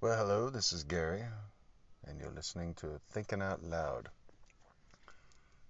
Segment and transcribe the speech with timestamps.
[0.00, 1.24] Well, hello, this is Gary,
[2.06, 4.08] and you're listening to Thinking Out Loud.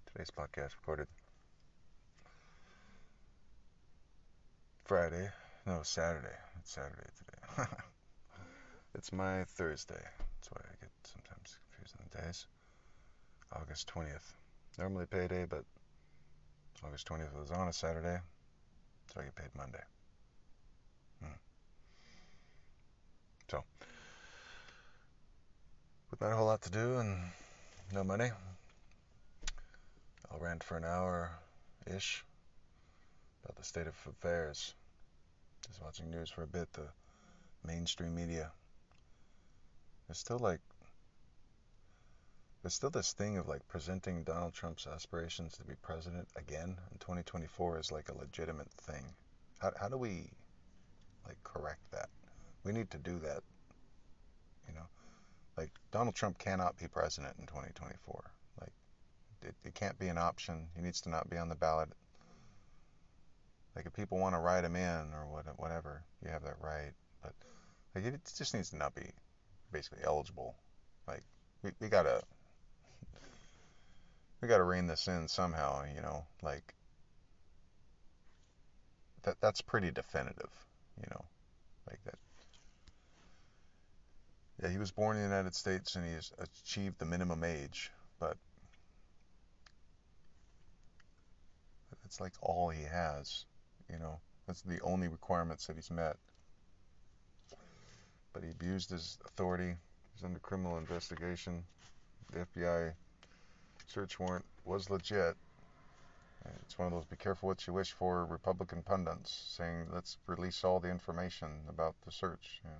[0.04, 1.06] Today's podcast recorded
[4.84, 5.30] Friday,
[5.64, 6.36] no, Saturday.
[6.60, 7.68] It's Saturday today.
[8.94, 9.94] it's my Thursday.
[9.94, 12.46] That's why I get sometimes confused on the days.
[13.56, 14.34] August 20th.
[14.78, 15.64] Normally payday, but
[16.84, 18.18] August 20th was on a Saturday,
[19.10, 19.84] so I get paid Monday.
[21.22, 21.32] Hmm.
[23.50, 23.64] So,
[26.10, 27.18] with not a whole lot to do and
[27.92, 28.30] no money,
[30.30, 31.30] I'll rant for an hour
[31.86, 32.24] ish
[33.44, 34.74] about the state of affairs.
[35.66, 36.88] Just watching news for a bit, the
[37.64, 38.50] mainstream media.
[40.06, 40.60] There's still like
[42.62, 46.98] there's still this thing of like presenting Donald Trump's aspirations to be president again in
[46.98, 49.04] 2024 as like a legitimate thing.
[49.58, 50.30] How, how do we
[51.26, 52.08] like correct that?
[52.64, 53.42] We need to do that.
[54.66, 54.86] You know,
[55.58, 58.30] like Donald Trump cannot be president in 2024.
[58.60, 58.72] Like
[59.42, 60.68] it, it can't be an option.
[60.76, 61.88] He needs to not be on the ballot.
[63.74, 66.92] Like if people want to write him in or what, whatever, you have that right.
[67.22, 67.32] But
[67.94, 69.10] like it just needs to not be
[69.72, 70.54] basically eligible.
[71.08, 71.24] Like
[71.64, 72.22] we, we gotta
[74.40, 76.74] we got to rein this in somehow, you know, like
[79.24, 80.50] that that's pretty definitive,
[81.00, 81.24] you know,
[81.88, 82.14] like that.
[84.62, 88.36] Yeah, he was born in the United States and he's achieved the minimum age, but
[92.04, 93.44] it's like all he has,
[93.90, 94.18] you know.
[94.46, 96.16] That's the only requirements that he's met.
[98.32, 99.76] But he abused his authority.
[100.14, 101.62] He's under criminal investigation.
[102.32, 102.94] The FBI
[103.86, 105.36] search warrant was legit.
[106.62, 110.64] It's one of those be careful what you wish for Republican pundits saying let's release
[110.64, 112.60] all the information about the search.
[112.64, 112.70] You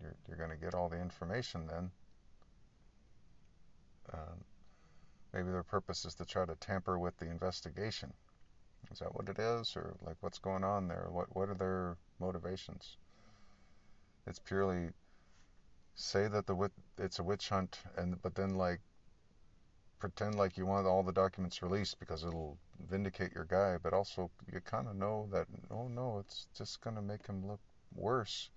[0.00, 1.90] you're, you're going to get all the information then.
[4.12, 4.44] Um,
[5.32, 8.12] maybe their purpose is to try to tamper with the investigation.
[8.90, 11.06] Is that what it is, or like what's going on there?
[11.10, 12.96] What what are their motivations?
[14.26, 14.90] It's purely
[15.94, 18.80] say that the it's a witch hunt, and but then like
[20.02, 22.58] pretend like you want all the documents released because it'll
[22.90, 26.96] vindicate your guy, but also you kind of know that, oh no, it's just going
[26.96, 27.60] to make him look
[27.94, 28.50] worse.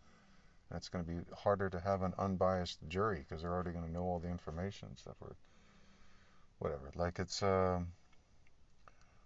[0.75, 3.91] It's going to be harder to have an unbiased jury because they're already going to
[3.91, 5.15] know all the information and stuff.
[5.21, 5.35] Or
[6.59, 6.91] whatever.
[6.95, 7.87] Like it's, um,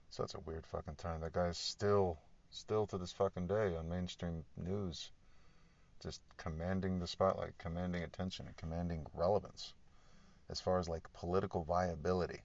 [0.10, 1.22] such a weird fucking time.
[1.22, 2.18] That guy's still,
[2.50, 5.12] still to this fucking day on mainstream news,
[6.02, 9.74] just commanding the spotlight, commanding attention, and commanding relevance
[10.50, 12.42] as far as like political viability.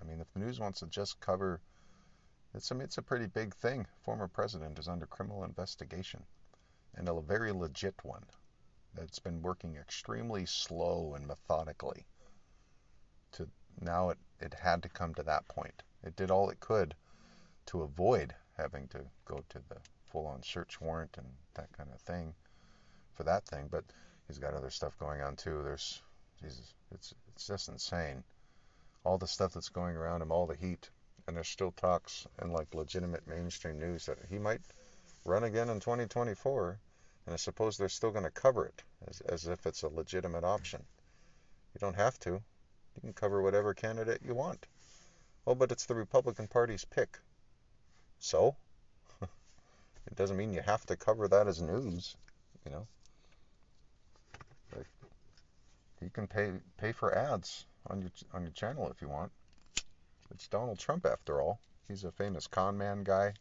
[0.00, 1.60] I mean, if the news wants to just cover,
[2.54, 3.86] it's mean, it's a pretty big thing.
[4.02, 6.22] Former president is under criminal investigation,
[6.96, 8.24] and a very legit one
[8.94, 12.06] that's been working extremely slow and methodically.
[13.32, 13.48] To
[13.80, 15.82] now, it it had to come to that point.
[16.02, 16.94] It did all it could
[17.66, 22.34] to avoid having to go to the full-on search warrant and that kind of thing
[23.14, 23.84] for that thing, but
[24.28, 25.62] he's got other stuff going on too.
[25.62, 26.02] There's
[26.40, 28.22] Jesus, it's it's just insane.
[29.04, 30.90] All the stuff that's going around him, all the heat,
[31.26, 34.60] and there's still talks and like legitimate mainstream news that he might
[35.24, 36.78] run again in 2024.
[37.26, 40.44] And I suppose they're still going to cover it as, as if it's a legitimate
[40.44, 40.82] option.
[41.74, 42.30] You don't have to.
[42.30, 44.66] You can cover whatever candidate you want.
[45.46, 47.18] Oh, but it's the Republican Party's pick.
[48.18, 48.56] So?
[49.22, 52.16] it doesn't mean you have to cover that as news,
[52.64, 52.86] you know?
[56.04, 59.32] You can pay pay for ads on your on your channel if you want.
[60.30, 61.60] It's Donald Trump after all.
[61.88, 63.32] He's a famous con man guy.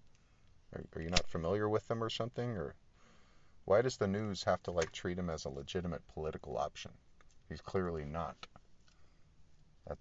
[0.71, 2.51] Are, are you not familiar with him or something?
[2.51, 2.73] Or
[3.65, 6.91] why does the news have to like treat him as a legitimate political option?
[7.49, 8.47] He's clearly not.
[9.87, 9.97] That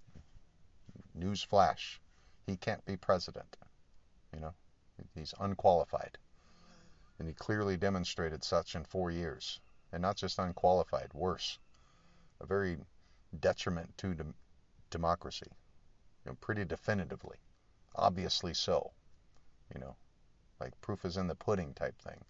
[1.14, 2.00] news flash.
[2.46, 3.56] He can't be president.
[4.34, 4.54] You know,
[5.14, 6.18] he's unqualified.
[7.18, 9.60] And he clearly demonstrated such in four years.
[9.92, 11.58] And not just unqualified, worse
[12.42, 12.76] a very
[13.40, 14.34] detriment to de-
[14.90, 15.46] democracy,
[16.24, 17.36] you know, pretty definitively,
[17.94, 18.90] obviously so,
[19.72, 19.96] you know,
[20.60, 22.24] like proof is in the pudding type thing.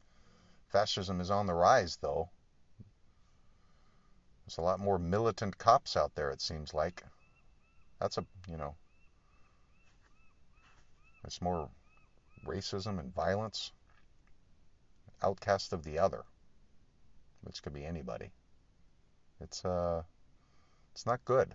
[0.73, 2.31] Fascism is on the rise, though.
[4.47, 7.05] There's a lot more militant cops out there, it seems like.
[8.01, 8.75] That's a, you know,
[11.25, 11.69] it's more
[12.47, 13.71] racism and violence.
[15.23, 16.25] Outcast of the other,
[17.43, 18.33] which could be anybody.
[19.41, 20.03] It's uh,
[20.93, 21.55] it's not good.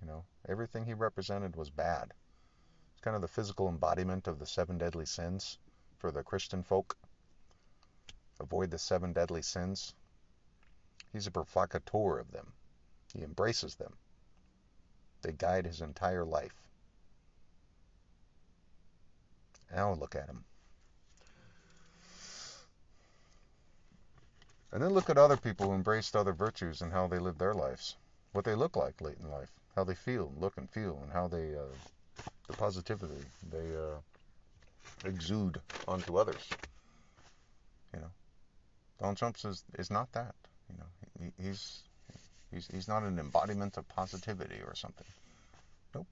[0.00, 2.12] You know, everything he represented was bad.
[2.92, 5.58] It's kind of the physical embodiment of the seven deadly sins
[5.98, 6.96] for the Christian folk.
[8.40, 9.94] Avoid the seven deadly sins.
[11.12, 12.52] He's a provocateur of them.
[13.14, 13.94] He embraces them.
[15.22, 16.54] They guide his entire life.
[19.74, 20.44] Now look at him.
[24.72, 27.54] And then look at other people who embraced other virtues and how they lived their
[27.54, 27.96] lives,
[28.32, 31.28] what they look like late in life, how they feel, look and feel, and how
[31.28, 31.62] they, uh,
[32.46, 33.98] the positivity they uh,
[35.04, 36.46] exude onto others.
[38.98, 40.34] Donald Trump is is not that.
[40.70, 41.82] You know, he, he's
[42.50, 45.06] he's he's not an embodiment of positivity or something.
[45.94, 46.06] Nope.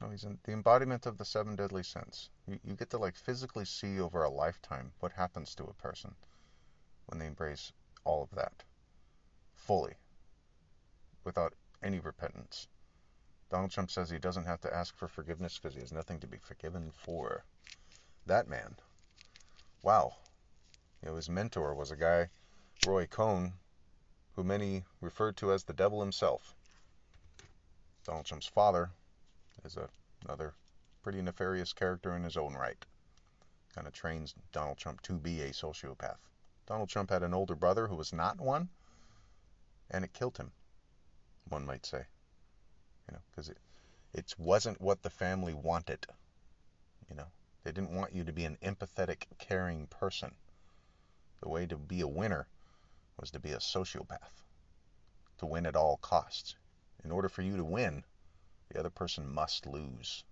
[0.00, 2.30] No, he's the embodiment of the seven deadly sins.
[2.46, 6.14] You, you get to like physically see over a lifetime what happens to a person
[7.06, 7.72] when they embrace
[8.04, 8.64] all of that
[9.54, 9.94] fully
[11.24, 12.68] without any repentance.
[13.50, 16.26] Donald Trump says he doesn't have to ask for forgiveness because he has nothing to
[16.26, 17.44] be forgiven for.
[18.26, 18.76] That man.
[19.82, 20.12] Wow.
[21.02, 22.28] You know, his mentor was a guy,
[22.86, 23.52] Roy Cohn,
[24.34, 26.54] who many referred to as the devil himself.
[28.04, 28.90] Donald Trump's father
[29.64, 29.88] is a,
[30.24, 30.54] another
[31.02, 32.84] pretty nefarious character in his own right.
[33.74, 36.18] Kind of trains Donald Trump to be a sociopath.
[36.66, 38.68] Donald Trump had an older brother who was not one,
[39.90, 40.52] and it killed him,
[41.48, 42.04] one might say.
[43.08, 43.58] You know, because it,
[44.12, 46.06] it wasn't what the family wanted.
[47.08, 47.28] You know,
[47.64, 50.34] they didn't want you to be an empathetic, caring person.
[51.40, 52.46] The way to be a winner
[53.18, 54.42] was to be a sociopath,
[55.38, 56.56] to win at all costs.
[57.04, 58.04] In order for you to win,
[58.68, 60.24] the other person must lose.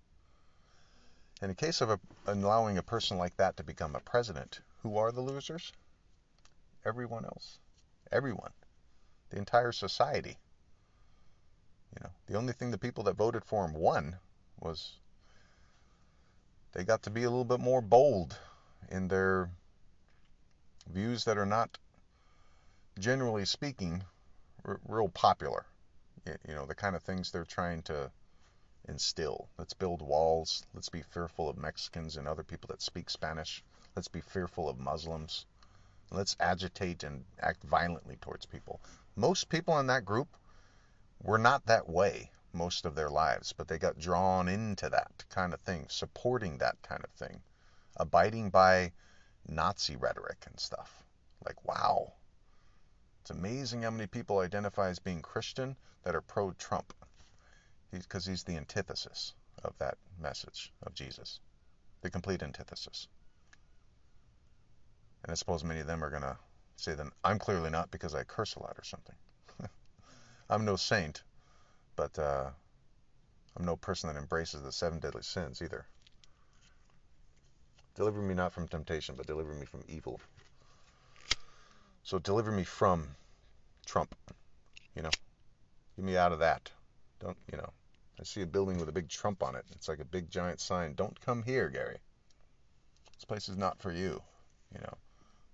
[1.41, 4.97] In the case of a, allowing a person like that to become a president, who
[4.97, 5.71] are the losers?
[6.87, 7.59] everyone else.
[8.11, 8.51] Everyone.
[9.29, 10.37] The entire society.
[11.93, 14.17] You know, the only thing the people that voted for him won
[14.59, 14.93] was
[16.71, 18.37] they got to be a little bit more bold
[18.89, 19.49] in their
[20.91, 21.77] views that are not,
[22.99, 24.03] generally speaking,
[24.65, 25.65] r- real popular.
[26.25, 28.11] You know, the kind of things they're trying to
[28.87, 29.49] instill.
[29.57, 30.65] Let's build walls.
[30.73, 33.63] Let's be fearful of Mexicans and other people that speak Spanish.
[33.95, 35.45] Let's be fearful of Muslims.
[36.11, 38.81] Let's agitate and act violently towards people.
[39.15, 40.27] Most people in that group
[41.21, 45.53] were not that way most of their lives, but they got drawn into that kind
[45.53, 47.41] of thing, supporting that kind of thing,
[47.97, 48.91] abiding by
[49.47, 51.03] Nazi rhetoric and stuff.
[51.45, 52.13] Like, wow.
[53.21, 56.93] It's amazing how many people identify as being Christian that are pro Trump.
[57.91, 59.33] Because he's, he's the antithesis
[59.63, 61.39] of that message of Jesus,
[62.01, 63.07] the complete antithesis.
[65.23, 66.37] And I suppose many of them are going to
[66.75, 69.15] say, then I'm clearly not because I curse a lot or something.
[70.49, 71.23] I'm no saint,
[71.95, 72.49] but uh,
[73.57, 75.85] I'm no person that embraces the seven deadly sins either.
[77.97, 80.21] Deliver me not from temptation, but deliver me from evil.
[82.03, 83.07] So deliver me from
[83.87, 84.15] Trump.
[84.95, 85.09] You know,
[85.95, 86.69] get me out of that.
[87.19, 87.71] Don't, you know,
[88.19, 89.65] I see a building with a big Trump on it.
[89.71, 90.93] It's like a big giant sign.
[90.93, 91.97] Don't come here, Gary.
[93.15, 94.21] This place is not for you.
[94.71, 94.93] You know,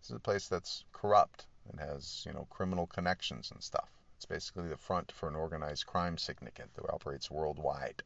[0.02, 3.90] this is a place that's corrupt and has, you know, criminal connections and stuff.
[4.18, 8.04] It's basically the front for an organized crime syndicate that operates worldwide.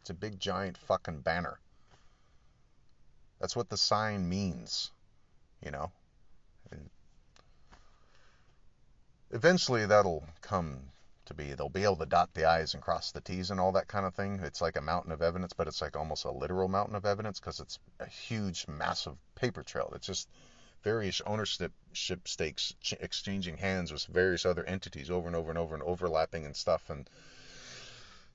[0.00, 1.60] It's a big giant fucking banner.
[3.44, 4.90] That's what the sign means,
[5.62, 5.92] you know.
[6.70, 6.88] And
[9.32, 10.78] eventually that'll come
[11.26, 11.52] to be.
[11.52, 14.06] They'll be able to dot the I's and cross the T's and all that kind
[14.06, 14.40] of thing.
[14.42, 17.38] It's like a mountain of evidence, but it's like almost a literal mountain of evidence
[17.38, 19.92] because it's a huge, massive paper trail.
[19.94, 20.26] It's just
[20.82, 25.82] various ownership stakes exchanging hands with various other entities over and over and over and
[25.82, 27.10] overlapping and stuff and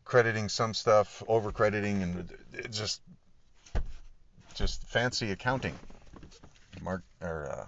[0.06, 2.32] crediting some stuff, over crediting and
[2.70, 3.02] just
[4.56, 5.78] just fancy accounting.
[6.82, 7.66] Mark or uh,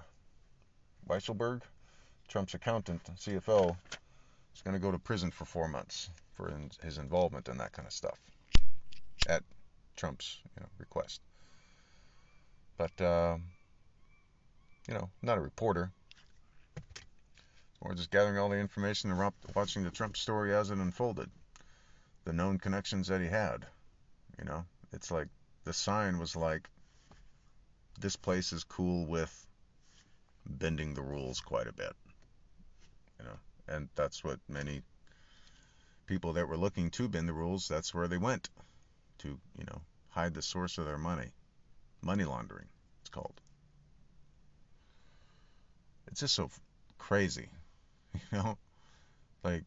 [1.09, 1.61] Weisselberg,
[2.27, 3.75] Trump's accountant, CFO,
[4.55, 7.88] is going to go to prison for four months for his involvement in that kind
[7.88, 8.17] of stuff
[9.27, 9.43] at
[9.95, 11.21] Trump's you know, request.
[12.77, 13.38] But uh,
[14.88, 15.91] you know, not a reporter.
[17.81, 21.29] Or just gathering all the information and watching the Trump story as it unfolded.
[22.25, 23.65] The known connections that he had.
[24.38, 25.27] You know, it's like
[25.63, 26.70] the sign was like,
[28.00, 29.46] this place is cool with
[30.46, 31.94] bending the rules quite a bit.
[33.20, 34.82] You know, and that's what many
[36.08, 38.50] people that were looking to bend the rules, that's where they went
[39.20, 41.32] to, you know, hide the source of their money.
[42.01, 42.68] Money laundering,
[43.01, 43.39] it's called
[46.12, 46.50] it's just so
[46.98, 47.50] crazy,
[48.13, 48.58] you know.
[49.44, 49.63] Like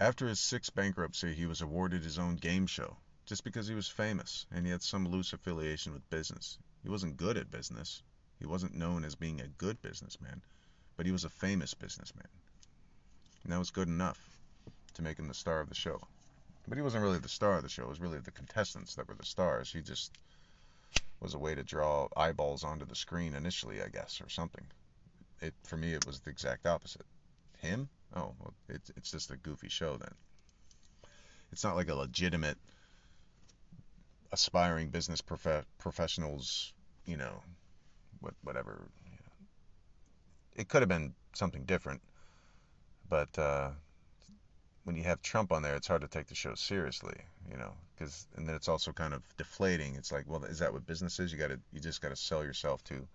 [0.00, 3.88] after his sixth bankruptcy, he was awarded his own game show just because he was
[3.88, 6.58] famous and he had some loose affiliation with business.
[6.82, 8.02] He wasn't good at business.
[8.38, 10.42] He wasn't known as being a good businessman,
[10.96, 12.28] but he was a famous businessman.
[13.42, 14.20] And that was good enough
[14.94, 16.00] to make him the star of the show.
[16.66, 17.84] But he wasn't really the star of the show.
[17.84, 19.72] It was really the contestants that were the stars.
[19.72, 20.12] He just
[21.20, 24.66] was a way to draw eyeballs onto the screen initially, I guess, or something.
[25.40, 27.06] It for me, it was the exact opposite.
[27.58, 27.88] Him?
[28.14, 30.14] Oh, well, it's it's just a goofy show then.
[31.52, 32.58] It's not like a legitimate
[34.34, 36.72] aspiring business prof- professionals,
[37.06, 37.42] you know,
[38.20, 38.82] what whatever.
[39.06, 39.46] You know.
[40.56, 42.02] It could have been something different,
[43.08, 43.70] but uh,
[44.84, 47.16] when you have Trump on there, it's hard to take the show seriously,
[47.50, 49.94] you know, because and then it's also kind of deflating.
[49.94, 51.32] It's like, well, is that what business is?
[51.32, 53.06] You got to you just got to sell yourself to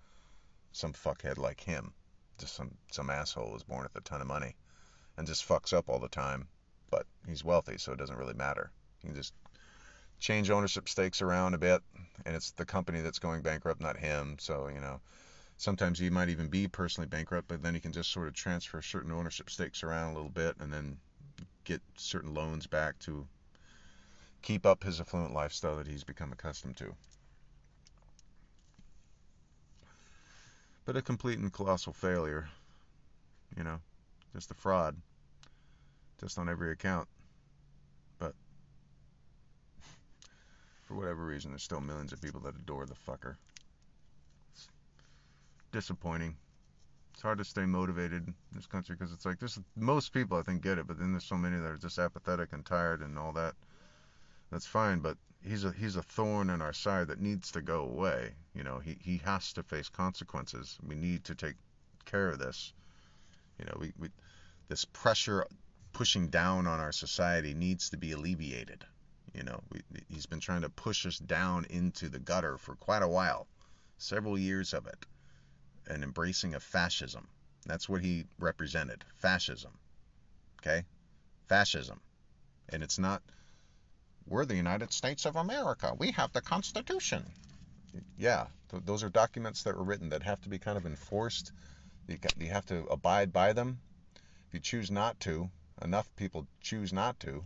[0.71, 1.93] some fuckhead like him,
[2.37, 4.55] just some some asshole who's born with a ton of money
[5.19, 6.47] and just fucks up all the time,
[6.89, 8.71] but he's wealthy, so it doesn't really matter.
[9.03, 9.33] You can just
[10.19, 11.81] change ownership stakes around a bit,
[12.25, 14.37] and it's the company that's going bankrupt, not him.
[14.39, 14.99] So you know,
[15.57, 18.81] sometimes he might even be personally bankrupt, but then he can just sort of transfer
[18.81, 20.97] certain ownership stakes around a little bit, and then
[21.63, 23.27] get certain loans back to
[24.41, 26.95] keep up his affluent lifestyle that he's become accustomed to.
[30.85, 32.49] But a complete and colossal failure,
[33.55, 33.79] you know,
[34.33, 34.95] just a fraud,
[36.19, 37.07] just on every account.
[40.89, 43.35] For whatever reason, there's still millions of people that adore the fucker.
[44.53, 44.67] It's
[45.71, 46.35] disappointing
[47.19, 49.59] it's hard to stay motivated in this country because it's like this.
[49.75, 52.53] Most people I think get it, but then there's so many that are just apathetic
[52.53, 53.55] and tired and all that.
[54.49, 57.81] That's fine, but he's a he's a thorn in our side that needs to go
[57.81, 58.35] away.
[58.55, 60.77] You know, he he has to face consequences.
[60.81, 61.55] We need to take
[62.05, 62.71] care of this.
[63.57, 64.07] You know, we, we
[64.69, 65.45] this pressure
[65.91, 68.85] pushing down on our society needs to be alleviated.
[69.33, 73.03] You know, we, he's been trying to push us down into the gutter for quite
[73.03, 73.47] a while,
[73.97, 75.05] several years of it
[75.89, 77.27] an embracing of fascism.
[77.65, 79.71] That's what he represented fascism.
[80.61, 80.85] Okay?
[81.47, 81.99] Fascism.
[82.69, 83.21] And it's not,
[84.27, 85.93] we're the United States of America.
[85.97, 87.25] We have the Constitution.
[88.17, 91.51] Yeah, th- those are documents that were written that have to be kind of enforced.
[92.07, 93.79] You, you have to abide by them.
[94.47, 95.49] If you choose not to,
[95.81, 97.43] enough people choose not to,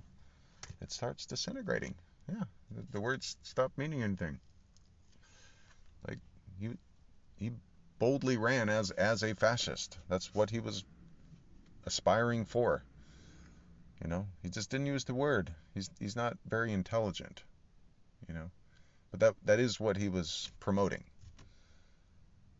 [0.83, 1.95] it starts disintegrating.
[2.29, 2.43] Yeah,
[2.91, 4.39] the, words stop meaning anything.
[6.07, 6.19] Like,
[6.59, 6.77] you,
[7.35, 7.51] he
[7.99, 9.97] boldly ran as as a fascist.
[10.09, 10.83] That's what he was
[11.85, 12.83] aspiring for.
[14.01, 15.53] You know, he just didn't use the word.
[15.73, 17.43] He's he's not very intelligent.
[18.27, 18.51] You know,
[19.11, 21.03] but that that is what he was promoting.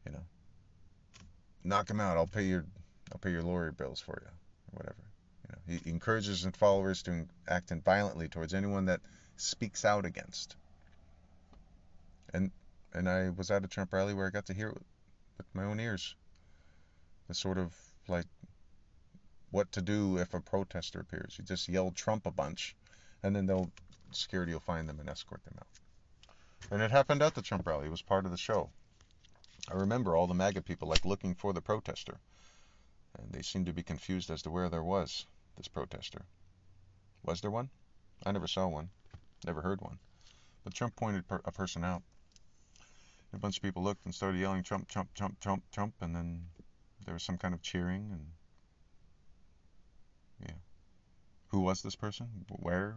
[0.05, 0.23] You know,
[1.63, 2.17] knock him out.
[2.17, 2.65] I'll pay your
[3.11, 5.02] I'll pay your lawyer bills for you, or whatever.
[5.67, 9.01] He encourages his followers to act in violently towards anyone that
[9.37, 10.55] speaks out against.
[12.33, 12.51] And
[12.93, 14.81] and I was at a Trump rally where I got to hear it
[15.37, 16.15] with my own ears.
[17.27, 17.73] The sort of
[18.07, 18.25] like
[19.51, 21.35] what to do if a protester appears.
[21.37, 22.75] You just yell Trump a bunch,
[23.21, 23.71] and then they'll
[24.11, 26.71] security will find them and escort them out.
[26.71, 27.87] And it happened at the Trump rally.
[27.87, 28.69] It was part of the show.
[29.71, 32.17] I remember all the MAGA people like looking for the protester,
[33.17, 35.25] and they seemed to be confused as to where there was
[35.57, 36.21] this protester.
[37.23, 37.69] Was there one?
[38.25, 38.89] I never saw one.
[39.45, 39.99] Never heard one.
[40.63, 42.03] But Trump pointed per- a person out
[43.33, 46.45] a bunch of people looked and started yelling Trump, Trump, Trump, Trump, Trump, and then
[47.05, 48.25] there was some kind of cheering and
[50.47, 50.55] yeah.
[51.47, 52.27] Who was this person?
[52.49, 52.95] Where?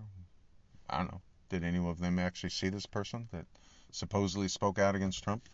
[0.88, 1.20] I don't know.
[1.48, 3.46] Did any of them actually see this person that
[3.92, 5.48] supposedly spoke out against Trump?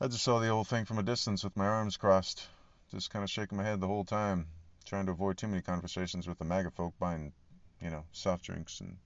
[0.00, 2.46] I just saw the whole thing from a distance with my arms crossed,
[2.90, 4.46] just kind of shaking my head the whole time,
[4.82, 7.32] trying to avoid too many conversations with the MAGA folk buying,
[7.80, 8.96] you know, soft drinks and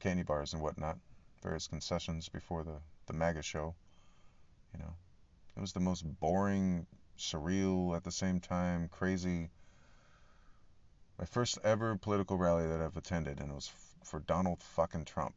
[0.00, 0.98] candy bars and whatnot,
[1.42, 3.74] various concessions before the, the MAGA show.
[4.72, 4.94] You know,
[5.56, 6.86] it was the most boring,
[7.18, 9.50] surreal, at the same time, crazy.
[11.18, 15.06] My first ever political rally that I've attended, and it was f- for Donald fucking
[15.06, 15.34] Trump.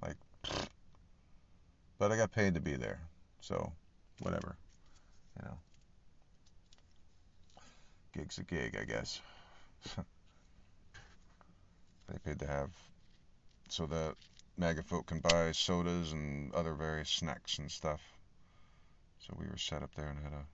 [0.00, 0.16] Like,
[1.98, 3.00] but I got paid to be there,
[3.40, 3.72] so
[4.20, 4.56] whatever.
[5.38, 5.58] You know,
[8.12, 9.20] gig's a gig, I guess.
[12.08, 12.70] they paid to have
[13.68, 14.14] so that
[14.58, 18.00] MAGA folk can buy sodas and other various snacks and stuff.
[19.20, 20.44] So we were set up there and had a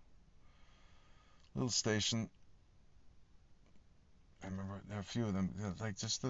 [1.54, 2.30] little station.
[4.42, 6.28] I remember a few of them, like just the.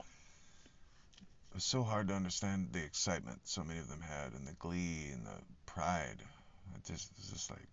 [0.00, 4.52] It was so hard to understand the excitement so many of them had, and the
[4.52, 6.22] glee and the pride.
[6.76, 7.66] It just, it was just like,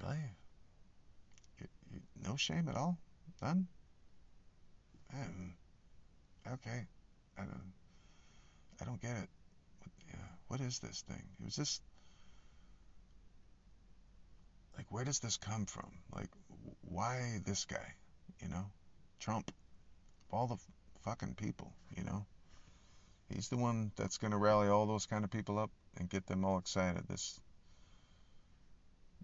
[0.00, 0.16] really?
[2.24, 2.98] No shame at all?
[3.42, 3.66] None?
[5.14, 5.54] Um,
[6.52, 6.86] okay.
[7.38, 7.72] I don't,
[8.80, 9.28] I don't get it.
[9.78, 11.22] What, yeah, what is this thing?
[11.40, 11.82] It was just
[14.76, 16.28] like where does this come from like
[16.82, 17.94] why this guy?
[18.42, 18.66] You know,
[19.20, 19.50] Trump,
[20.30, 20.56] all the
[21.02, 21.72] fucking people.
[21.96, 22.26] You know,
[23.32, 26.26] he's the one that's going to rally all those kind of people up and get
[26.26, 27.02] them all excited.
[27.08, 27.40] This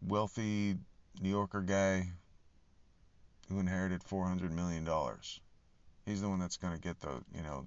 [0.06, 0.76] wealthy
[1.20, 2.08] New Yorker guy
[3.48, 5.40] who inherited 400 million dollars.
[6.06, 7.66] He's the one that's going to get the, you know,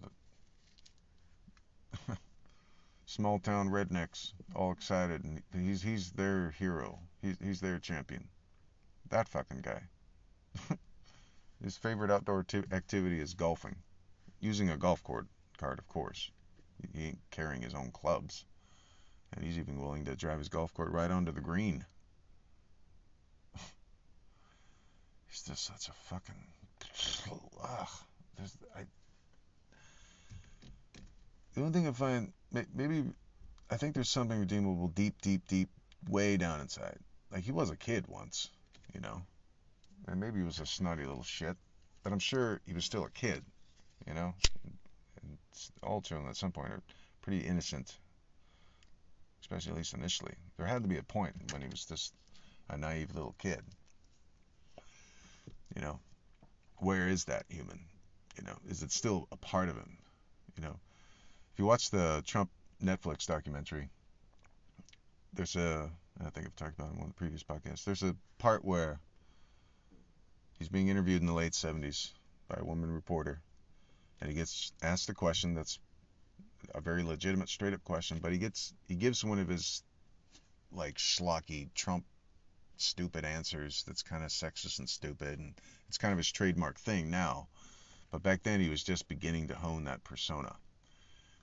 [2.08, 2.18] the
[3.06, 7.00] small town rednecks all excited and he's he's their hero.
[7.22, 8.28] He's he's their champion.
[9.10, 9.84] That fucking guy.
[11.64, 13.78] His favorite outdoor activity is golfing,
[14.40, 15.26] using a golf cart,
[15.58, 16.30] cart of course.
[16.94, 18.46] He ain't carrying his own clubs,
[19.32, 21.84] and he's even willing to drive his golf cart right onto the green.
[25.30, 26.36] He's just such a fucking
[27.64, 27.88] ugh.
[28.38, 28.82] There's, I,
[31.54, 32.32] the only thing I find
[32.74, 33.04] maybe
[33.70, 35.70] I think there's something redeemable deep, deep, deep,
[36.10, 36.98] way down inside.
[37.32, 38.50] Like he was a kid once,
[38.94, 39.22] you know,
[40.08, 41.58] and maybe he was a snotty little shit,
[42.04, 43.44] but I'm sure he was still a kid,
[44.06, 44.34] you know.
[45.22, 45.38] And
[45.84, 46.82] all children at some point are
[47.22, 47.98] pretty innocent,
[49.42, 50.34] especially at least initially.
[50.56, 52.14] There had to be a point when he was just
[52.70, 53.62] a naive little kid.
[55.76, 56.00] You know,
[56.78, 57.80] where is that human?
[58.38, 59.98] You know, is it still a part of him?
[60.56, 60.80] You know,
[61.54, 62.50] if you watch the Trump
[62.84, 63.90] Netflix documentary,
[65.34, 65.90] there's a
[66.26, 67.84] I think I've talked about it in one of the previous podcasts.
[67.84, 69.00] There's a part where
[70.58, 72.12] he's being interviewed in the late 70s
[72.48, 73.40] by a woman reporter,
[74.20, 75.80] and he gets asked a question that's
[76.74, 79.84] a very legitimate, straight up question, but he gets he gives one of his
[80.72, 82.06] like schlocky Trump
[82.82, 85.54] stupid answers that's kind of sexist and stupid, and
[85.88, 87.48] it's kind of his trademark thing now.
[88.12, 90.56] But back then he was just beginning to hone that persona.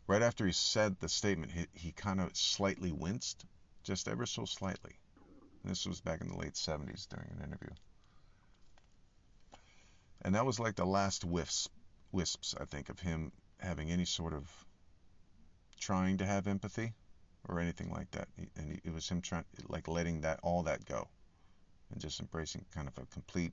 [0.06, 3.44] Right after he said the statement, he, he kind of slightly winced,
[3.82, 4.98] just ever so slightly.
[5.62, 7.70] And this was back in the late 70s during an interview.
[10.22, 11.68] And that was like the last wisps,
[12.12, 14.50] wisps, I think, of him having any sort of
[15.80, 16.94] trying to have empathy
[17.48, 18.28] or anything like that.
[18.56, 21.08] And it was him trying, like letting that all that go,
[21.90, 23.52] and just embracing kind of a complete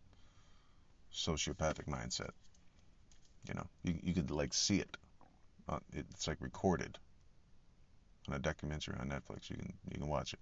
[1.13, 2.31] sociopathic mindset.
[3.47, 4.97] You know, you, you could like see it.
[5.67, 6.97] Uh, it's like recorded
[8.27, 9.49] on a documentary on Netflix.
[9.49, 10.39] You can you can watch it.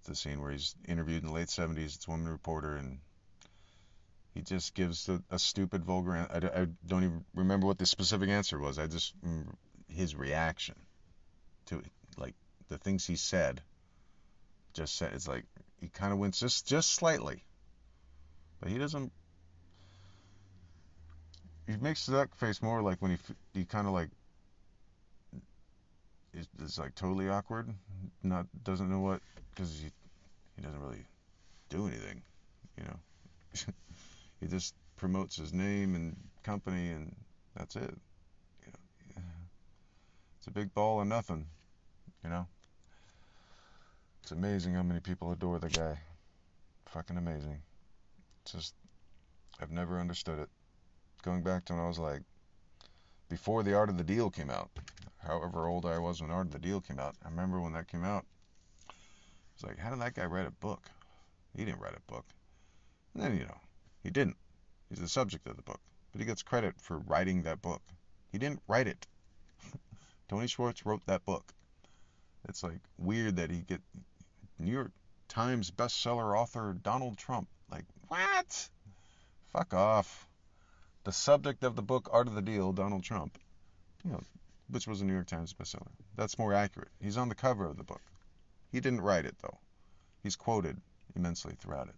[0.00, 1.96] It's a scene where he's interviewed in the late 70s.
[1.96, 2.98] It's a woman reporter, and
[4.34, 6.14] he just gives a, a stupid, vulgar.
[6.14, 8.78] I, I don't even remember what the specific answer was.
[8.78, 9.14] I just
[9.88, 10.74] his reaction
[11.66, 11.82] to
[12.18, 12.34] like
[12.68, 13.62] the things he said.
[14.74, 15.44] Just said it's like
[15.84, 17.44] he kind of went just just slightly,
[18.60, 19.12] but he doesn't
[21.66, 23.18] he makes that face more like when he
[23.52, 24.08] he kind of like
[26.32, 27.68] is, like totally awkward,
[28.22, 29.20] not doesn't know what
[29.50, 29.90] because he
[30.56, 31.04] he doesn't really
[31.68, 32.22] do anything,
[32.78, 32.98] you know.
[34.40, 37.14] he just promotes his name and company and
[37.56, 37.94] that's it.
[38.66, 38.72] You
[39.16, 39.22] know,
[40.38, 41.46] it's a big ball of nothing,
[42.22, 42.46] you know.
[44.24, 45.98] It's amazing how many people adore the guy.
[46.86, 47.60] Fucking amazing.
[48.40, 48.74] It's just
[49.60, 50.48] I've never understood it
[51.22, 52.22] going back to when I was like
[53.28, 54.70] before the Art of the Deal came out.
[55.18, 57.86] However old I was when Art of the Deal came out, I remember when that
[57.86, 58.24] came out.
[59.52, 60.88] It's like, how did that guy write a book?
[61.54, 62.24] He didn't write a book.
[63.12, 63.60] And then you know,
[64.02, 64.38] he didn't.
[64.88, 65.80] He's the subject of the book,
[66.12, 67.82] but he gets credit for writing that book.
[68.32, 69.06] He didn't write it.
[70.30, 71.52] Tony Schwartz wrote that book.
[72.48, 73.80] It's like weird that he get
[74.64, 74.92] New York
[75.28, 77.48] Times bestseller author Donald Trump.
[77.70, 78.68] Like what?
[79.52, 80.26] Fuck off
[81.04, 83.38] the subject of the book Art of the Deal, Donald Trump,
[84.04, 84.20] you know,
[84.68, 85.92] which was a New York Times bestseller.
[86.16, 86.88] That's more accurate.
[87.00, 88.00] He's on the cover of the book.
[88.72, 89.58] He didn't write it though.
[90.22, 90.80] He's quoted
[91.14, 91.96] immensely throughout it.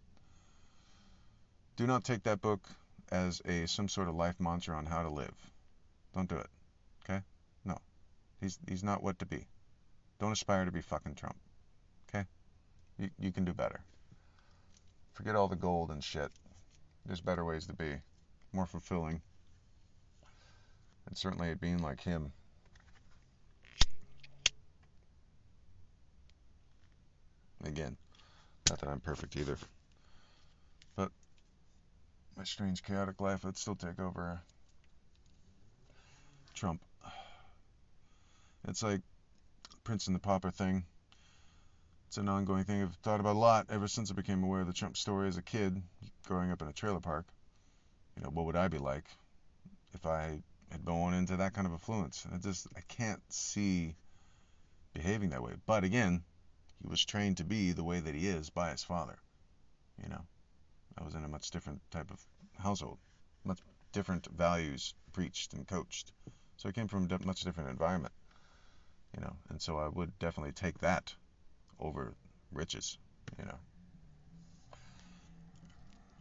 [1.77, 2.69] Do not take that book
[3.13, 5.53] as a some sort of life mantra on how to live.
[6.15, 6.51] Don't do it.
[7.05, 7.23] Okay?
[7.65, 7.79] No.
[8.41, 9.47] He's he's not what to be.
[10.19, 11.37] Don't aspire to be fucking Trump.
[12.99, 13.81] You you can do better.
[15.13, 16.31] Forget all the gold and shit.
[17.05, 17.97] There's better ways to be
[18.53, 19.23] more fulfilling.
[21.07, 22.33] And certainly being like him.
[27.65, 27.97] Again,
[28.69, 29.57] not that I'm perfect either.
[30.97, 31.11] But
[32.37, 34.41] my strange, chaotic life would still take over
[36.55, 36.83] Trump.
[38.69, 39.01] It's like
[39.85, 40.85] Prince and the Pauper thing.
[42.07, 44.67] It's an ongoing thing I've thought about a lot ever since I became aware of
[44.67, 45.83] the Trump story as a kid,
[46.25, 47.27] growing up in a trailer park
[48.17, 49.05] you know, what would I be like
[49.93, 50.41] if I
[50.71, 52.25] had gone into that kind of affluence?
[52.25, 53.95] And I just, I can't see
[54.95, 55.53] behaving that way.
[55.67, 56.23] But again,
[56.81, 59.19] he was trained to be the way that he is by his father,
[60.03, 60.23] you know.
[60.99, 62.25] I was in a much different type of
[62.59, 62.99] household,
[63.45, 63.61] much
[63.93, 66.13] different values preached and coached.
[66.57, 68.15] So I came from a much different environment,
[69.15, 71.15] you know, and so I would definitely take that
[71.81, 72.15] over
[72.53, 72.99] riches,
[73.39, 73.59] you know.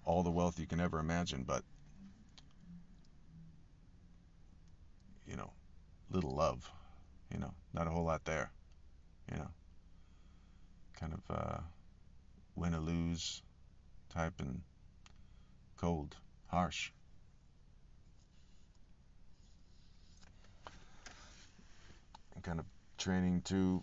[0.06, 1.64] All the wealth you can ever imagine, but
[5.28, 5.52] you know,
[6.12, 6.70] little love,
[7.32, 8.52] you know, not a whole lot there,
[9.32, 9.50] you know.
[11.00, 11.58] Kind of uh,
[12.56, 13.42] win or lose
[14.10, 14.62] type and
[15.78, 16.16] cold,
[16.48, 16.92] harsh.
[22.46, 22.66] kind of
[23.00, 23.82] training to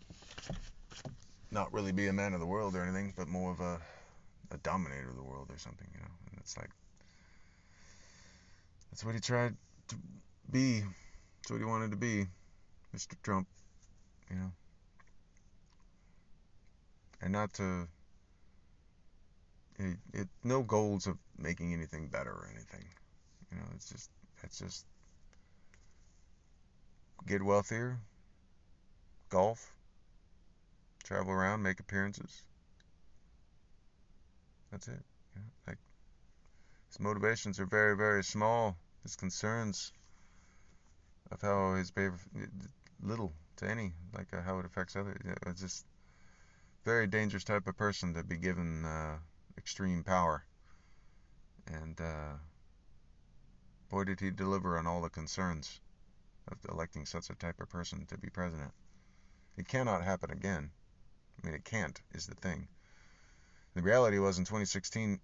[1.52, 3.78] not really be a man of the world or anything, but more of a,
[4.50, 6.10] a dominator of the world or something, you know.
[6.30, 6.70] And it's like
[8.90, 9.54] that's what he tried
[9.88, 9.96] to
[10.50, 10.80] be.
[10.80, 12.26] That's what he wanted to be,
[12.96, 13.14] Mr.
[13.22, 13.46] Trump,
[14.30, 14.52] you know.
[17.20, 17.86] And not to
[19.78, 22.84] it, it no goals of making anything better or anything.
[23.50, 24.10] You know, it's just
[24.42, 24.86] it's just
[27.26, 27.98] get wealthier,
[29.28, 29.70] golf,
[31.02, 32.44] travel around, make appearances.
[34.70, 35.02] That's it.
[35.36, 35.78] Know, like
[36.88, 38.76] his motivations are very, very small.
[39.02, 39.92] His concerns
[41.30, 42.18] of how his behavior
[43.02, 45.16] little to any, like uh, how it affects others.
[45.46, 45.86] It's just
[46.84, 49.18] very dangerous type of person to be given uh,
[49.58, 50.44] extreme power.
[51.66, 52.34] And uh,
[53.88, 55.80] boy, did he deliver on all the concerns
[56.48, 58.72] of electing such a type of person to be president.
[59.56, 60.70] It cannot happen again.
[61.42, 62.68] I mean, it can't, is the thing.
[63.74, 65.20] The reality was in 2016,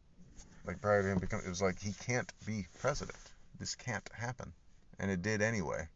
[0.64, 3.18] like prior to him becoming, it was like he can't be president.
[3.58, 4.52] This can't happen.
[4.98, 5.88] And it did anyway.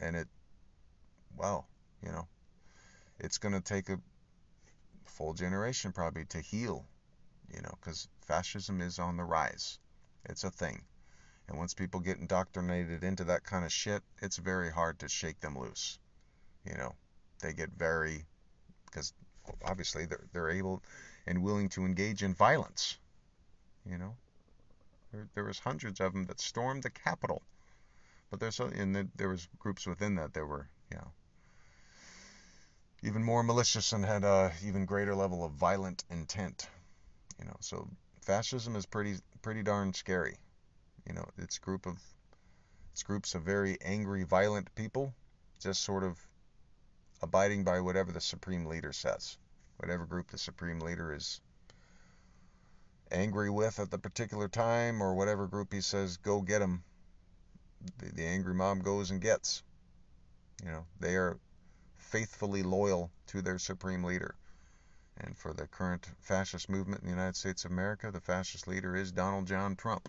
[0.00, 0.28] And it,
[1.36, 1.66] well,
[2.02, 2.26] you know,
[3.18, 4.00] it's to take a
[5.06, 6.84] full generation probably to heal,
[7.52, 9.78] you know, because fascism is on the rise.
[10.24, 10.82] It's a thing.
[11.48, 15.40] And once people get indoctrinated into that kind of shit, it's very hard to shake
[15.40, 15.98] them loose
[16.64, 16.94] you know,
[17.40, 18.24] they get very
[18.94, 19.12] because
[19.64, 20.82] obviously they're they're able
[21.26, 22.96] and willing to engage in violence.
[23.84, 24.14] You know,
[25.12, 27.42] there there was hundreds of them that stormed the Capitol,
[28.30, 31.10] but there's and there, there was groups within that that were you know
[33.02, 36.68] even more malicious and had a even greater level of violent intent.
[37.38, 37.88] You know, so
[38.22, 40.36] fascism is pretty pretty darn scary.
[41.06, 41.98] You know, it's group of
[42.92, 45.12] it's groups of very angry, violent people,
[45.60, 46.16] just sort of
[47.22, 49.36] abiding by whatever the supreme leader says,
[49.78, 51.40] whatever group the supreme leader is
[53.10, 56.82] angry with at the particular time, or whatever group he says, go get him,
[57.98, 59.62] the, the angry mob goes and gets.
[60.64, 61.38] You know, they are
[61.96, 64.34] faithfully loyal to their supreme leader.
[65.18, 68.96] And for the current fascist movement in the United States of America, the fascist leader
[68.96, 70.08] is Donald John Trump.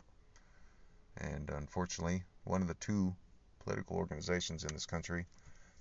[1.17, 3.15] And unfortunately, one of the two
[3.59, 5.25] political organizations in this country,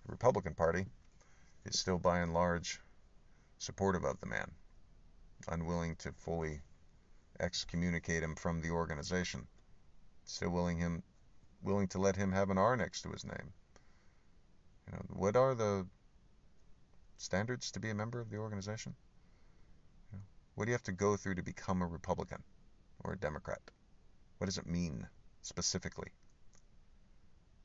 [0.04, 0.86] the Republican Party,
[1.64, 2.80] is still by and large
[3.58, 4.50] supportive of the man,
[5.48, 6.60] unwilling to fully
[7.40, 9.46] excommunicate him from the organization,
[10.24, 11.02] still willing him
[11.62, 13.52] willing to let him have an R next to his name.
[14.86, 15.86] You know, what are the
[17.16, 18.94] standards to be a member of the organization?
[20.12, 20.24] You know,
[20.54, 22.42] what do you have to go through to become a Republican
[23.02, 23.62] or a Democrat?
[24.38, 25.06] What does it mean
[25.40, 26.08] specifically?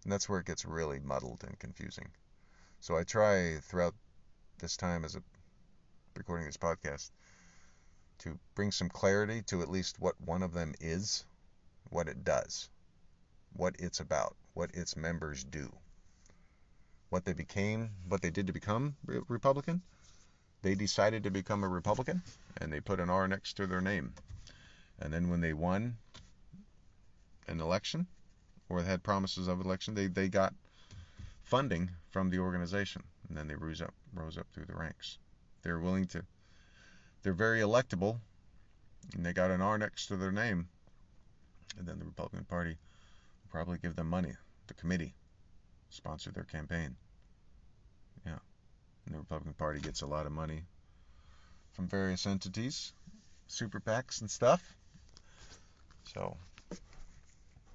[0.04, 2.08] And that's where it gets really muddled and confusing.
[2.82, 3.94] So I try throughout
[4.60, 5.22] this time as a
[6.16, 7.12] recording this podcast
[8.20, 11.26] to bring some clarity to at least what one of them is,
[11.90, 12.70] what it does,
[13.54, 15.72] what it's about, what its members do,
[17.10, 19.82] what they became, what they did to become Republican.
[20.62, 22.22] They decided to become a Republican
[22.58, 24.14] and they put an R next to their name.
[25.00, 25.98] And then when they won
[27.48, 28.08] an election
[28.70, 30.54] or had promises of election, they, they got
[31.50, 35.18] funding from the organization, and then they rose up rose up through the ranks.
[35.64, 36.24] They're willing to.
[37.24, 38.20] They're very electable,
[39.16, 40.70] and they got an R next to their name.
[41.78, 44.34] And then the Republican Party will probably give them money.
[44.68, 45.16] The committee
[45.90, 46.96] sponsor their campaign.
[48.26, 48.38] Yeah,
[49.06, 50.62] and the Republican Party gets a lot of money
[51.74, 52.94] from various entities,
[53.48, 54.62] super PACs and stuff.
[56.14, 56.38] So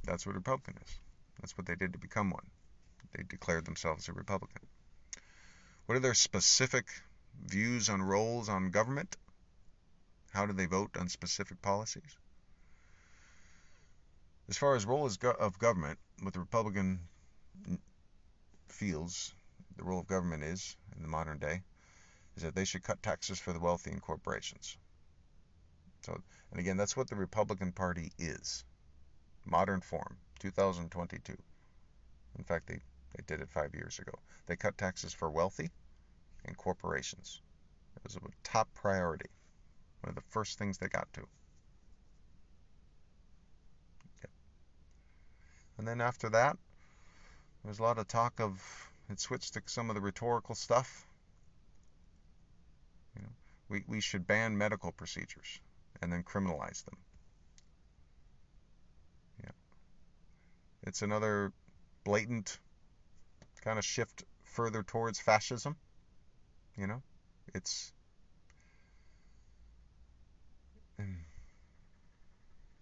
[0.05, 0.99] that's what a Republican is.
[1.41, 2.47] That's what they did to become one
[3.15, 4.63] they declared themselves a Republican.
[5.87, 6.87] What are their specific
[7.45, 9.17] views on roles on government?
[10.33, 12.19] How do they vote on specific policies?
[14.49, 17.01] As far as role of government, what the Republican
[18.69, 19.35] feels
[19.77, 21.63] the role of government is in the modern day
[22.37, 24.77] is that they should cut taxes for the wealthy and corporations.
[26.03, 28.65] So, and again, that's what the Republican Party is.
[29.45, 31.37] Modern form, 2022.
[32.39, 32.81] In fact, they,
[33.15, 34.13] they did it five years ago.
[34.47, 35.71] They cut taxes for wealthy
[36.45, 37.41] and corporations.
[37.97, 39.31] It was a top priority.
[40.01, 41.27] One of the first things they got to.
[45.79, 46.57] And then after that,
[47.63, 48.63] there was a lot of talk of
[49.11, 51.07] it switched to some of the rhetorical stuff.
[53.17, 53.29] You know,
[53.69, 55.61] we, we should ban medical procedures
[56.01, 56.97] and then criminalize them.
[59.43, 59.51] Yeah.
[60.85, 61.53] It's another
[62.05, 62.59] blatant
[63.65, 65.77] kind of shift further towards fascism.
[66.77, 67.03] You know,
[67.55, 67.93] it's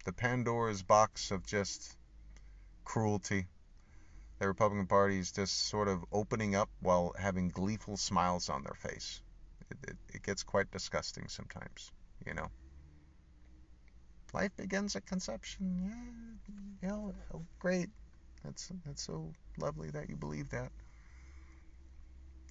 [0.05, 1.95] the Pandora's box of just
[2.83, 3.47] cruelty.
[4.39, 8.73] The Republican Party is just sort of opening up while having gleeful smiles on their
[8.73, 9.21] face.
[9.71, 11.91] It, it, it gets quite disgusting sometimes,
[12.25, 12.49] you know.
[14.33, 16.39] Life begins at conception.
[16.49, 17.89] Yeah, you know, oh, great.
[18.43, 20.71] That's that's so lovely that you believe that.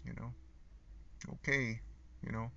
[0.07, 0.33] You know.
[1.35, 1.81] Okay,
[2.24, 2.50] you know.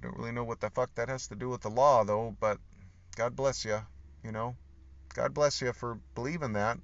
[0.00, 2.58] Don't really know what the fuck that has to do with the law, though, but
[3.14, 3.78] God bless you,
[4.24, 4.56] you know.
[5.14, 6.78] God bless you for believing that.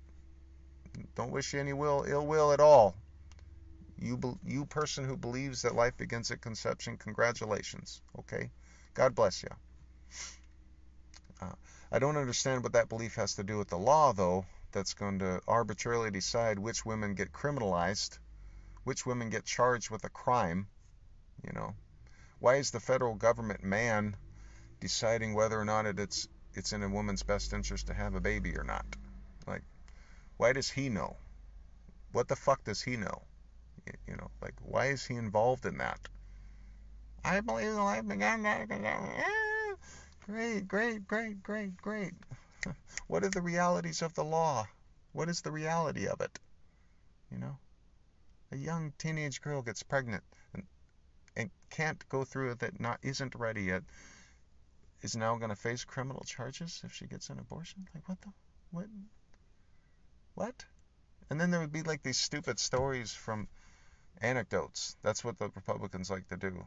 [1.17, 2.95] Don't wish you any will, ill will at all.
[4.01, 8.51] You, you person who believes that life begins at conception, congratulations, okay?
[8.95, 9.49] God bless you.
[11.41, 11.53] Uh,
[11.91, 15.21] I don't understand what that belief has to do with the law, though, that's going
[15.21, 18.19] to arbitrarily decide which women get criminalized,
[18.85, 20.69] which women get charged with a crime,
[21.45, 21.75] you know.
[22.41, 24.17] Why is the federal government man
[24.81, 28.57] deciding whether or not it's it's in a woman's best interest to have a baby
[28.57, 28.87] or not?
[29.47, 29.63] Like,
[30.37, 31.17] why does he know?
[32.13, 33.23] What the fuck does he know?
[34.07, 36.01] You know, like, why is he involved in that?
[37.25, 38.43] I believe the life began.
[40.27, 42.13] Great, great, great, great, great.
[43.07, 44.66] What are the realities of the law?
[45.12, 46.38] What is the reality of it?
[47.31, 47.59] You know,
[48.53, 50.66] a young teenage girl gets pregnant and
[51.71, 53.83] can't go through it that not isn't ready yet
[55.03, 57.87] is now going to face criminal charges if she gets an abortion?
[57.94, 58.33] Like what the
[58.71, 58.87] what
[60.35, 60.64] what?
[61.31, 63.49] And then there would be like these stupid stories from
[64.21, 64.97] anecdotes.
[65.03, 66.64] That's what the Republicans like to do.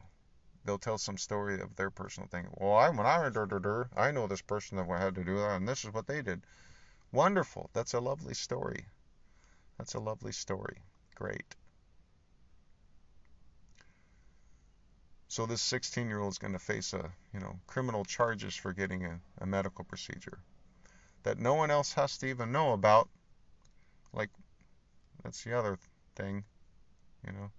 [0.64, 2.48] They'll tell some story of their personal thing.
[2.58, 5.68] Well, I when I dur, I know this person that had to do that, and
[5.68, 6.46] this is what they did.
[7.12, 7.70] Wonderful.
[7.74, 8.86] That's a lovely story.
[9.78, 10.78] That's a lovely story.
[11.16, 11.56] Great.
[15.28, 18.74] So this 16 year old is going to face a, you know, criminal charges for
[18.74, 20.40] getting a, a medical procedure
[21.24, 23.10] that no one else has to even know about.
[24.14, 24.30] Like,
[25.24, 25.78] that's the other
[26.16, 26.44] thing,
[27.26, 27.52] you know.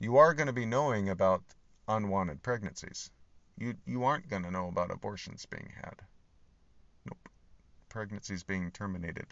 [0.00, 1.42] You are going to be knowing about
[1.96, 3.10] unwanted pregnancies.
[3.58, 6.00] You you aren't going to know about abortions being had.
[7.04, 7.28] Nope.
[7.88, 9.26] Pregnancies being terminated.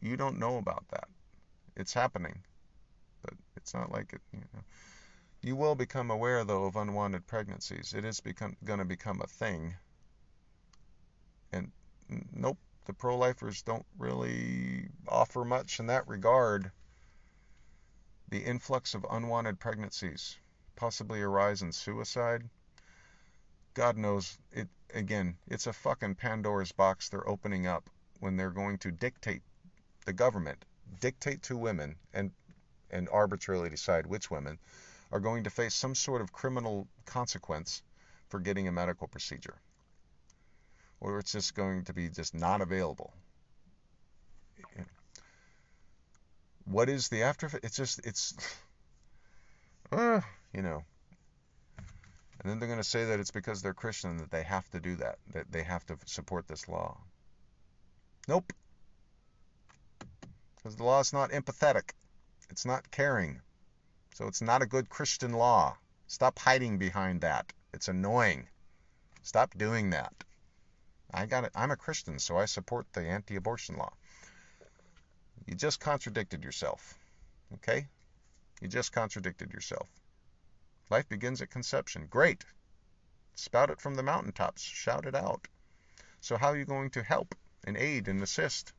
[0.00, 1.08] You don't know about that.
[1.76, 2.42] It's happening.
[3.22, 4.64] But it's not like it, you know.
[5.40, 7.92] You will become aware, though, of unwanted pregnancies.
[7.92, 9.74] It is become, going to become a thing.
[11.52, 11.70] And
[12.32, 16.70] nope, the pro lifers don't really offer much in that regard.
[18.28, 20.38] The influx of unwanted pregnancies,
[20.76, 22.48] possibly a rise in suicide.
[23.74, 28.78] God knows it again, it's a fucking Pandora's box they're opening up when they're going
[28.78, 29.42] to dictate
[30.06, 30.64] the government
[31.00, 32.30] dictate to women and
[32.90, 34.58] and arbitrarily decide which women
[35.10, 37.82] are going to face some sort of criminal consequence
[38.28, 39.56] for getting a medical procedure.
[41.00, 43.12] Or it's just going to be just not available.
[46.64, 47.50] What is the after?
[47.62, 48.34] It's just, it's,
[49.92, 50.20] uh,
[50.54, 50.82] you know.
[52.40, 54.80] And then they're going to say that it's because they're Christian that they have to
[54.80, 56.98] do that, that they have to support this law.
[58.28, 58.52] Nope.
[60.56, 61.90] Because the law is not empathetic,
[62.50, 63.40] it's not caring.
[64.14, 65.76] So it's not a good Christian law.
[66.06, 67.52] Stop hiding behind that.
[67.72, 68.46] It's annoying.
[69.22, 70.12] Stop doing that.
[71.12, 71.52] I got it.
[71.54, 73.92] I'm a Christian, so I support the anti-abortion law.
[75.46, 76.94] You just contradicted yourself.
[77.54, 77.86] Okay?
[78.60, 79.88] You just contradicted yourself.
[80.90, 82.06] Life begins at conception.
[82.06, 82.44] Great.
[83.34, 84.62] Spout it from the mountaintops.
[84.62, 85.48] Shout it out.
[86.20, 88.72] So how are you going to help and aid and assist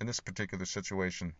[0.00, 1.34] in this particular situation?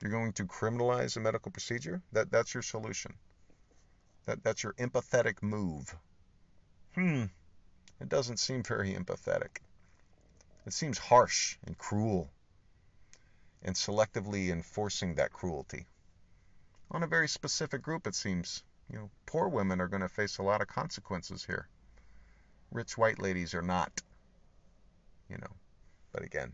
[0.00, 2.02] You're going to criminalize a medical procedure?
[2.12, 3.14] That that's your solution.
[4.24, 5.96] That that's your empathetic move.
[6.94, 7.26] Hmm.
[8.00, 9.58] It doesn't seem very empathetic.
[10.66, 12.28] It seems harsh and cruel
[13.62, 15.86] and selectively enforcing that cruelty
[16.90, 20.38] on a very specific group it seems You know, poor women are going to face
[20.38, 21.68] a lot of consequences here.
[22.70, 24.02] Rich white ladies are not.
[25.28, 25.56] You know,
[26.12, 26.52] but again,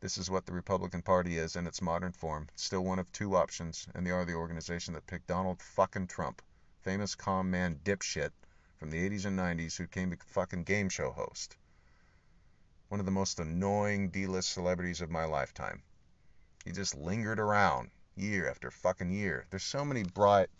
[0.00, 2.48] this is what the Republican Party is in its modern form.
[2.54, 6.08] It's still one of two options, and they are the organization that picked Donald fucking
[6.08, 6.42] Trump,
[6.82, 8.32] famous con man dipshit
[8.78, 11.56] from the 80s and 90s who came to fucking game show host.
[12.88, 15.82] One of the most annoying D-list celebrities of my lifetime.
[16.64, 19.46] He just lingered around year after fucking year.
[19.50, 20.50] There's so many bright,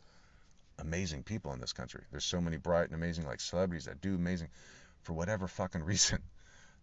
[0.79, 2.05] amazing people in this country.
[2.11, 4.49] There's so many bright and amazing like celebrities that do amazing
[5.03, 6.23] for whatever fucking reason.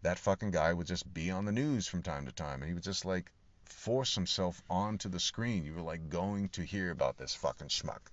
[0.01, 2.73] That fucking guy would just be on the news from time to time and he
[2.73, 3.31] would just like
[3.65, 5.65] force himself onto the screen.
[5.65, 8.11] You were like going to hear about this fucking schmuck.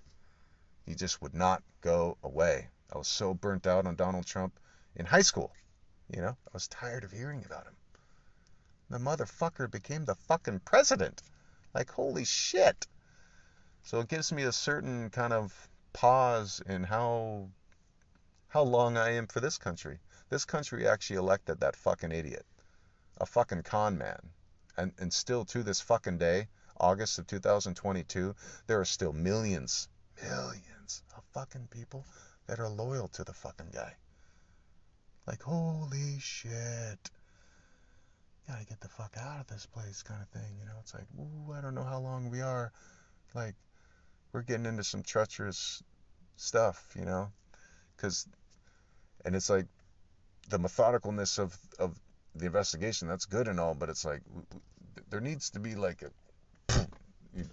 [0.85, 2.69] He just would not go away.
[2.91, 4.59] I was so burnt out on Donald Trump
[4.95, 5.51] in high school.
[6.13, 7.75] You know, I was tired of hearing about him.
[8.89, 11.21] The motherfucker became the fucking president.
[11.73, 12.87] Like, holy shit.
[13.81, 17.49] So it gives me a certain kind of pause in how
[18.47, 19.99] how long I am for this country.
[20.29, 22.45] This country actually elected that fucking idiot.
[23.17, 24.31] A fucking con man.
[24.77, 28.35] And and still to this fucking day, August of 2022,
[28.67, 29.89] there are still millions,
[30.21, 32.05] millions of fucking people
[32.45, 33.95] that are loyal to the fucking guy.
[35.25, 37.09] Like, holy shit
[38.53, 40.57] gotta get the fuck out of this place kind of thing.
[40.59, 42.71] You know, it's like, ooh, I don't know how long we are.
[43.33, 43.55] Like,
[44.31, 45.81] we're getting into some treacherous
[46.35, 47.31] stuff, you know,
[47.95, 48.27] because,
[49.25, 49.65] and it's like
[50.49, 51.99] the methodicalness of of
[52.35, 53.07] the investigation.
[53.07, 54.21] That's good and all, but it's like
[55.09, 56.87] there needs to be like a
[57.35, 57.45] you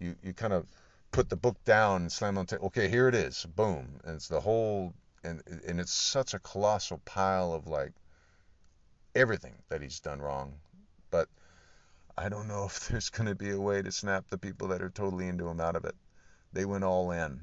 [0.00, 0.66] you, you kind of
[1.12, 2.66] put the book down and slam on the table.
[2.66, 3.46] Okay, here it is.
[3.56, 7.92] Boom, and it's the whole and and it's such a colossal pile of like
[9.14, 10.54] everything that he's done wrong.
[11.10, 11.28] But
[12.16, 14.82] I don't know if there's going to be a way to snap the people that
[14.82, 15.94] are totally into him out of it.
[16.52, 17.40] They went all in,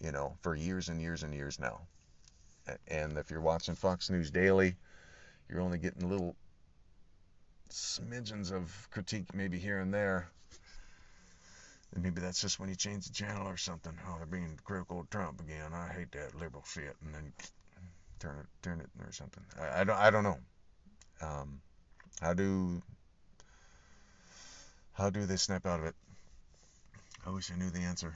[0.00, 1.80] you know, for years and years and years now.
[2.88, 4.76] And if you're watching Fox News Daily,
[5.48, 6.36] you're only getting little
[7.70, 10.28] smidgens of critique maybe here and there.
[11.94, 13.92] And maybe that's just when you change the channel or something.
[14.06, 15.72] Oh, they're being critical of Trump again.
[15.72, 16.94] I hate that liberal shit.
[17.04, 17.32] And then
[18.20, 19.42] turn it, turn it or something.
[19.60, 20.38] I, I don't, I don't know.
[21.20, 21.60] Um,
[22.20, 22.82] how do
[24.92, 25.94] how do they snap out of it?
[27.26, 28.14] I wish I knew the answer.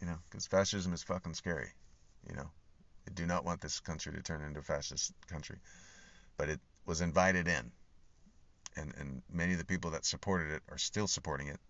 [0.00, 1.72] You know, because fascism is fucking scary.
[2.28, 2.50] You know,
[3.08, 5.58] I do not want this country to turn into a fascist country,
[6.36, 7.70] but it was invited in,
[8.76, 11.60] and and many of the people that supported it are still supporting it.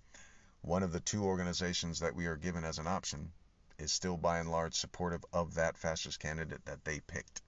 [0.62, 3.32] One of the two organizations that we are given as an option
[3.78, 7.42] is still by and large supportive of that fascist candidate that they picked,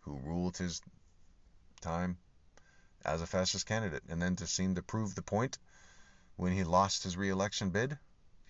[0.00, 0.80] who ruled his
[1.80, 2.18] time
[3.04, 4.02] as a fascist candidate.
[4.08, 5.58] And then to seem to prove the point,
[6.36, 7.98] when he lost his reelection bid,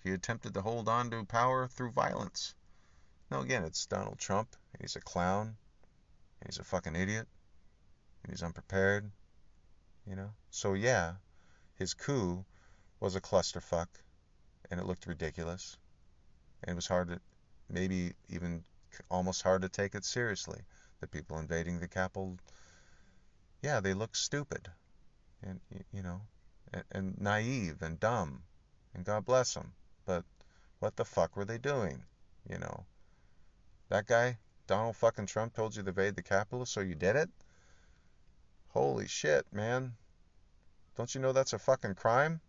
[0.03, 2.55] he attempted to hold on to power through violence.
[3.29, 4.55] Now, again, it's Donald Trump.
[4.79, 5.55] He's a clown.
[6.45, 7.27] He's a fucking idiot.
[8.29, 9.11] He's unprepared.
[10.07, 10.31] You know?
[10.49, 11.13] So, yeah,
[11.75, 12.43] his coup
[12.99, 13.87] was a clusterfuck
[14.69, 15.77] and it looked ridiculous.
[16.63, 17.19] And it was hard to,
[17.69, 18.63] maybe even
[19.09, 20.61] almost hard to take it seriously.
[20.99, 22.37] The people invading the Capitol
[23.61, 24.69] yeah, they look stupid,
[25.43, 25.59] and
[25.91, 26.21] you know,
[26.73, 28.43] and, and naive and dumb,
[28.93, 29.73] and God bless them.
[30.05, 30.25] But
[30.79, 32.03] what the fuck were they doing?
[32.49, 32.85] You know,
[33.89, 37.29] that guy, Donald fucking Trump, told you to invade the Capitol, so you did it.
[38.69, 39.93] Holy shit, man!
[40.95, 42.41] Don't you know that's a fucking crime?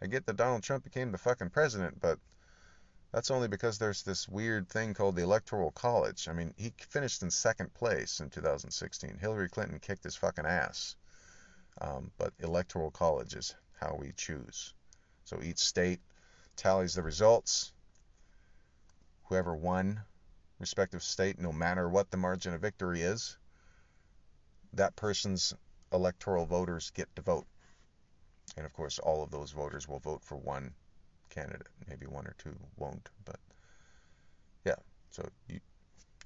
[0.00, 2.18] I get that Donald Trump became the fucking president, but
[3.16, 6.28] that's only because there's this weird thing called the Electoral College.
[6.28, 9.16] I mean, he finished in second place in 2016.
[9.18, 10.96] Hillary Clinton kicked his fucking ass.
[11.80, 14.74] Um, but Electoral College is how we choose.
[15.24, 16.00] So each state
[16.56, 17.72] tallies the results.
[19.30, 20.02] Whoever won
[20.58, 23.38] respective state, no matter what the margin of victory is,
[24.74, 25.54] that person's
[25.90, 27.46] electoral voters get to vote.
[28.58, 30.74] And of course, all of those voters will vote for one
[31.36, 31.68] candidate.
[31.88, 33.38] Maybe one or two won't, but
[34.64, 34.76] yeah.
[35.10, 35.60] So you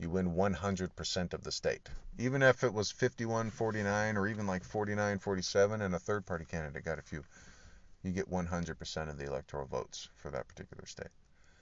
[0.00, 1.86] you win 100% of the state.
[2.18, 6.98] Even if it was 51-49 or even like 49-47 and a third party candidate got
[6.98, 7.22] a few,
[8.02, 11.12] you get 100% of the electoral votes for that particular state.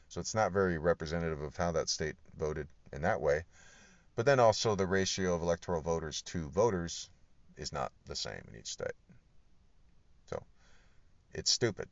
[0.08, 3.42] So it's not very representative of how that state voted in that way.
[4.14, 7.10] But then also the ratio of electoral voters to voters
[7.56, 8.96] is not the same in each state.
[10.30, 10.42] So
[11.34, 11.88] it's stupid.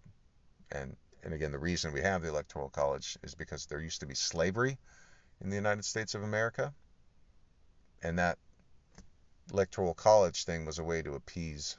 [0.70, 0.96] And
[1.26, 4.14] and again, the reason we have the Electoral College is because there used to be
[4.14, 4.78] slavery
[5.40, 6.72] in the United States of America.
[8.00, 8.38] And that
[9.52, 11.78] Electoral College thing was a way to appease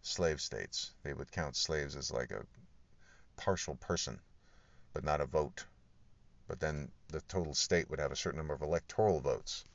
[0.00, 0.92] slave states.
[1.02, 2.46] They would count slaves as like a
[3.36, 4.20] partial person
[4.94, 5.66] but not a vote.
[6.46, 9.66] But then the total state would have a certain number of electoral votes.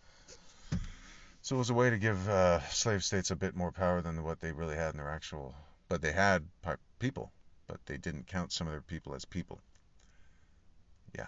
[1.43, 4.24] So it was a way to give uh, slave states a bit more power than
[4.24, 5.53] what they really had in their actual.
[5.88, 6.47] But they had
[6.97, 7.32] people,
[7.68, 9.59] but they didn't count some of their people as people.
[11.18, 11.28] Yeah,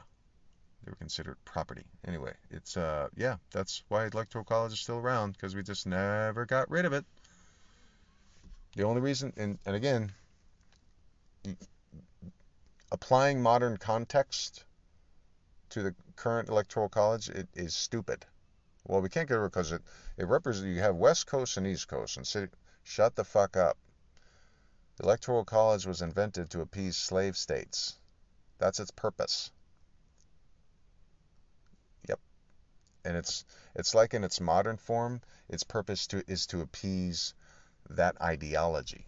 [0.84, 1.84] they were considered property.
[2.08, 6.46] Anyway, it's uh yeah, that's why electoral college is still around because we just never
[6.46, 7.06] got rid of it.
[8.76, 10.12] The only reason, and, and again,
[12.92, 14.66] applying modern context
[15.70, 18.26] to the current electoral college it is stupid.
[18.88, 19.82] Well, we can't get rid of it because it
[20.18, 22.48] it represents you have West Coast and East Coast and city.
[22.84, 23.78] Shut the fuck up.
[24.98, 27.98] The electoral college was invented to appease slave states.
[28.60, 29.52] That's its purpose.
[32.08, 32.22] Yep.
[33.04, 33.44] And it's
[33.76, 37.34] it's like in its modern form, its purpose to is to appease
[37.90, 39.06] that ideology.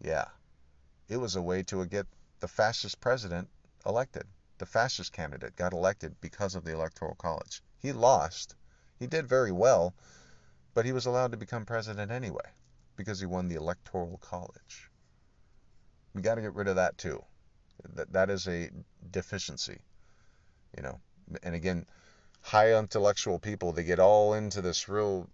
[0.00, 0.28] Yeah.
[1.06, 2.06] It was a way to get
[2.40, 3.50] the fascist president
[3.84, 4.26] elected.
[4.56, 7.62] The fascist candidate got elected because of the Electoral College.
[7.76, 8.54] He lost.
[8.98, 9.94] He did very well,
[10.72, 12.52] but he was allowed to become president anyway
[12.98, 14.90] because he won the Electoral College.
[16.12, 17.24] We got to get rid of that too.
[17.94, 18.70] That that is a
[19.10, 19.78] deficiency.
[20.76, 21.00] You know,
[21.42, 21.86] and again,
[22.42, 25.30] high intellectual people they get all into this real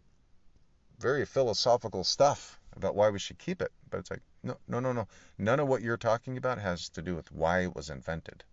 [1.00, 3.72] very philosophical stuff about why we should keep it.
[3.90, 5.08] But it's like, no, no, no, no.
[5.38, 8.44] None of what you're talking about has to do with why it was invented.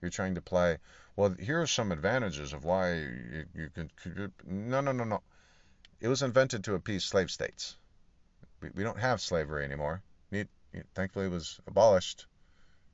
[0.00, 0.78] You're trying to play,
[1.16, 3.90] well, here are some advantages of why you, you can.
[4.46, 5.22] No, no, no, no.
[6.00, 7.76] It was invented to appease slave states.
[8.64, 10.02] We, we don't have slavery anymore.
[10.94, 12.26] Thankfully, it was abolished.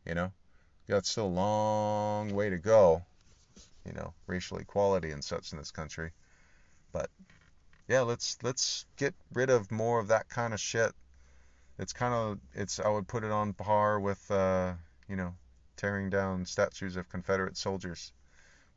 [0.05, 0.33] You know,
[0.89, 3.03] got still a long way to go.
[3.87, 6.11] You know, racial equality and such in this country.
[6.93, 7.09] But
[7.89, 10.93] yeah, let's let's get rid of more of that kind of shit.
[11.79, 14.75] It's kind of it's I would put it on par with uh,
[15.09, 15.35] you know
[15.77, 18.13] tearing down statues of Confederate soldiers,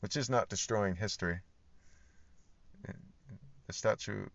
[0.01, 1.39] which is not destroying history.
[3.65, 4.27] The statue.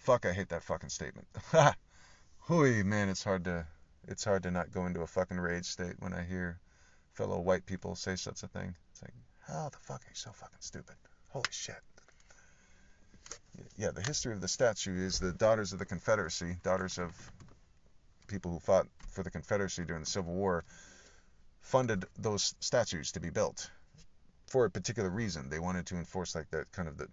[0.00, 1.28] Fuck, I hate that fucking statement.
[2.40, 3.66] Hooey, man, it's hard to
[4.08, 6.58] it's hard to not go into a fucking rage state when I hear
[7.12, 8.74] fellow white people say such a thing.
[8.92, 9.14] It's like,
[9.46, 10.96] how the fuck are you so fucking stupid?
[11.28, 11.80] Holy shit
[13.76, 17.14] yeah, the history of the statue is the Daughters of the Confederacy, daughters of
[18.26, 20.64] people who fought for the Confederacy during the Civil War,
[21.60, 23.70] funded those statues to be built
[24.46, 25.48] for a particular reason.
[25.48, 27.08] They wanted to enforce like that kind of the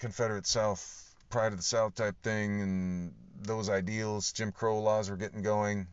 [0.00, 4.32] Confederate South, pride of the South type thing, and those ideals.
[4.32, 5.86] Jim Crow laws were getting going.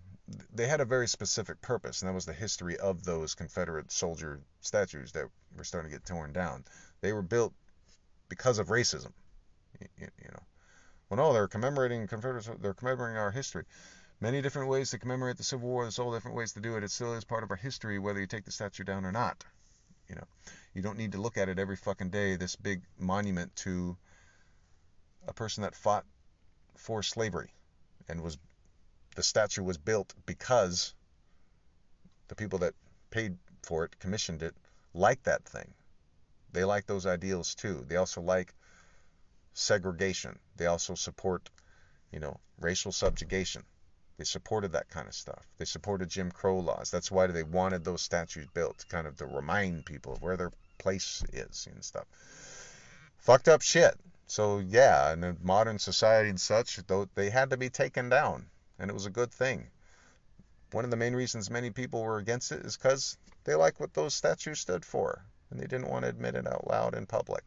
[0.54, 4.42] They had a very specific purpose, and that was the history of those Confederate soldier
[4.62, 6.66] statues that were starting to get torn down.
[7.02, 7.54] They were built
[8.30, 9.12] because of racism.
[9.80, 10.44] You, you know,
[11.10, 12.50] well, no, they're commemorating Confederates.
[12.60, 13.66] They're commemorating our history.
[14.20, 15.84] Many different ways to commemorate the Civil War.
[15.84, 16.84] There's all different ways to do it.
[16.84, 19.44] It still is part of our history, whether you take the statue down or not.
[20.10, 20.28] You know,
[20.74, 22.36] you don't need to look at it every fucking day.
[22.36, 23.98] This big monument to
[25.28, 26.06] a person that fought
[26.76, 27.52] for slavery
[28.08, 28.38] and was
[29.16, 30.94] the statue was built because
[32.28, 32.74] the people that
[33.10, 34.56] paid for it, commissioned it,
[34.94, 35.74] liked that thing.
[36.54, 37.84] They like those ideals too.
[37.88, 38.54] They also like
[39.54, 40.40] segregation.
[40.56, 41.50] They also support,
[42.12, 43.64] you know, racial subjugation.
[44.18, 45.46] They supported that kind of stuff.
[45.58, 46.90] They supported Jim Crow laws.
[46.90, 50.52] That's why they wanted those statues built, kind of to remind people of where their
[50.80, 52.08] place is and stuff.
[53.18, 54.00] Fucked up shit.
[54.26, 58.50] So yeah, in modern society and such, though they had to be taken down,
[58.80, 59.70] and it was a good thing.
[60.72, 63.94] One of the main reasons many people were against it is because they like what
[63.94, 67.44] those statues stood for and they didn't want to admit it out loud in public.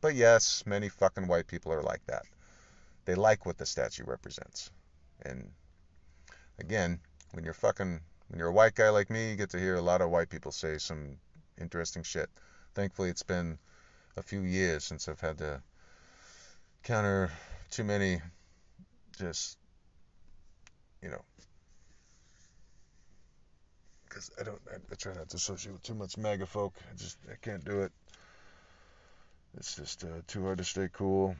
[0.00, 2.26] But yes, many fucking white people are like that.
[3.04, 4.70] They like what the statue represents.
[5.22, 5.52] And
[6.58, 7.00] again,
[7.32, 9.82] when you're fucking when you're a white guy like me, you get to hear a
[9.82, 11.16] lot of white people say some
[11.60, 12.28] interesting shit.
[12.74, 13.58] Thankfully, it's been
[14.16, 15.62] a few years since I've had to
[16.82, 17.30] counter
[17.70, 18.20] too many
[19.18, 19.56] just
[21.02, 21.22] you know
[24.14, 24.60] because I don't.
[24.70, 26.74] I, I, try not to associate with too much MAGA folk.
[26.90, 27.92] I just I can't do it.
[29.56, 31.34] It's just uh, too hard to stay cool.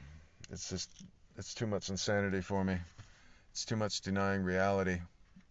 [0.50, 0.90] It's just
[1.36, 2.76] it's too much insanity for me.
[3.54, 4.98] It's too much denying reality.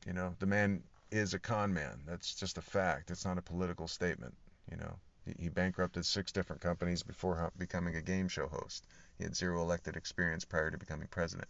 [0.05, 2.01] You know, the man is a con man.
[2.05, 3.09] That's just a fact.
[3.09, 4.35] It's not a political statement.
[4.69, 8.85] You know, he, he bankrupted six different companies before becoming a game show host.
[9.17, 11.47] He had zero elected experience prior to becoming president.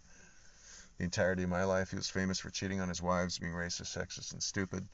[1.00, 3.98] The entirety of my life, he was famous for cheating on his wives, being racist,
[3.98, 4.88] sexist, and stupid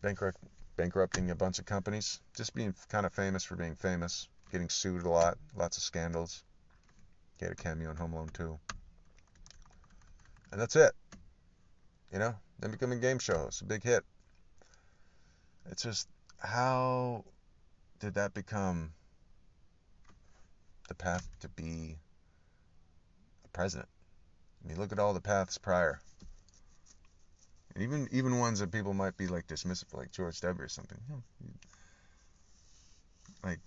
[0.00, 0.40] bankrupt,
[0.76, 5.02] bankrupting a bunch of companies, just being kind of famous for being famous, getting sued
[5.02, 6.42] a lot, lots of scandals.
[7.38, 8.58] He had a cameo in Home Alone 2.
[10.52, 10.92] And that's it.
[12.12, 14.04] You know, then becoming game show host, a big hit.
[15.70, 17.24] It's just how
[17.98, 18.92] did that become
[20.88, 21.96] the path to be
[23.44, 23.88] a president?
[24.64, 26.00] I mean, look at all the paths prior.
[27.74, 30.64] And even even ones that people might be like dismissive, like George W.
[30.64, 30.98] or something.
[33.44, 33.60] Like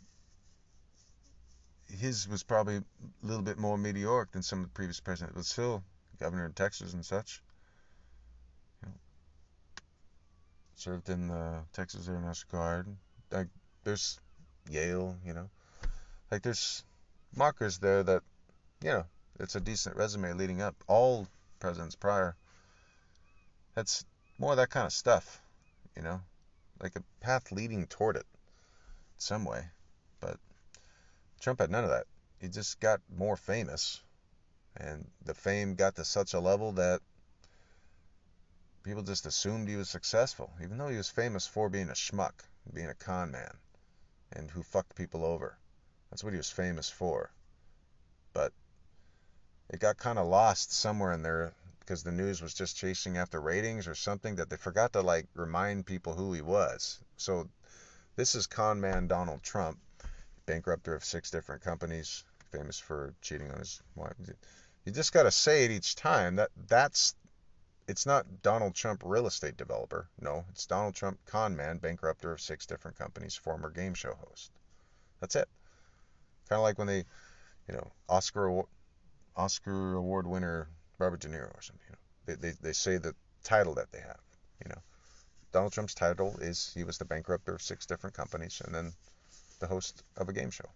[1.87, 2.83] his was probably a
[3.21, 5.83] little bit more meteoric than some of the previous presidents, but still
[6.19, 7.41] governor in Texas and such.
[8.81, 8.95] You know,
[10.75, 12.87] served in the Texas Air National Guard.
[13.31, 13.47] Like
[13.83, 14.19] there's
[14.69, 15.49] Yale, you know,
[16.31, 16.83] like there's
[17.35, 18.23] markers there that
[18.83, 19.05] you know
[19.39, 20.75] it's a decent resume leading up.
[20.87, 21.27] All
[21.59, 22.35] presidents prior.
[23.75, 24.05] That's
[24.37, 25.41] more of that kind of stuff,
[25.95, 26.21] you know,
[26.81, 28.25] like a path leading toward it,
[29.17, 29.63] some way.
[30.19, 30.37] But
[31.39, 32.05] Trump had none of that.
[32.39, 34.01] He just got more famous,
[34.79, 37.01] and the fame got to such a level that
[38.83, 42.43] people just assumed he was successful, even though he was famous for being a schmuck,
[42.73, 43.57] being a con man,
[44.31, 45.57] and who fucked people over.
[46.09, 47.31] That's what he was famous for.
[48.33, 48.53] But
[49.69, 53.41] it got kind of lost somewhere in there because the news was just chasing after
[53.41, 56.99] ratings or something that they forgot to like remind people who he was.
[57.17, 57.49] So
[58.15, 59.77] this is con man Donald Trump,
[60.45, 64.15] bankrupter of six different companies, famous for cheating on his wife.
[64.89, 67.13] You just got to say it each time that that's
[67.87, 70.09] it's not Donald Trump real estate developer.
[70.19, 74.49] No, it's Donald Trump con man, bankrupter of six different companies, former game show host.
[75.19, 75.47] That's it.
[76.49, 77.05] Kind of like when they,
[77.67, 78.63] you know, Oscar
[79.37, 80.67] Oscar award winner
[80.97, 81.85] Robert De Niro or something.
[81.87, 83.13] You know, they, they, they say the
[83.43, 84.21] title that they have.
[84.65, 84.81] You know,
[85.51, 88.91] Donald Trump's title is he was the bankrupter of six different companies and then
[89.59, 90.69] the host of a game show.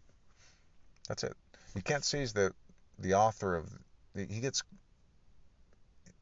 [1.07, 1.34] That's it.
[1.74, 2.53] You can't say he's the
[2.99, 3.74] the author of.
[4.16, 4.64] He gets.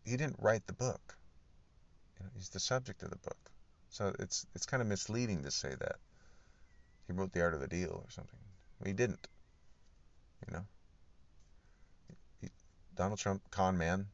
[0.05, 1.17] He didn't write the book.
[2.17, 3.51] You know, he's the subject of the book.
[3.89, 5.97] So it's it's kind of misleading to say that
[7.07, 8.39] he wrote the art of the deal or something.
[8.85, 9.27] he didn't.
[10.47, 10.65] You know.
[12.95, 14.07] Donald Trump, con man,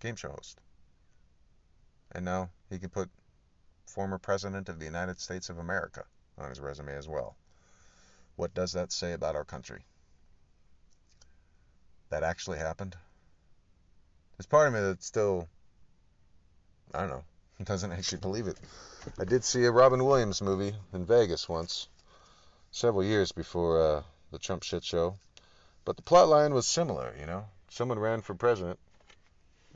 [0.00, 0.60] game show host.
[2.12, 3.10] And now he can put
[3.86, 6.04] former president of the United States of America
[6.38, 7.36] on his resume as well.
[8.36, 9.84] What does that say about our country?
[12.10, 12.96] That actually happened?
[14.36, 15.48] There's part of me that still,
[16.92, 17.24] I don't know,
[17.64, 18.58] doesn't actually believe it.
[19.18, 21.88] I did see a Robin Williams movie in Vegas once,
[22.70, 25.16] several years before uh, the Trump shit show.
[25.84, 28.78] But the plot line was similar, you know someone ran for president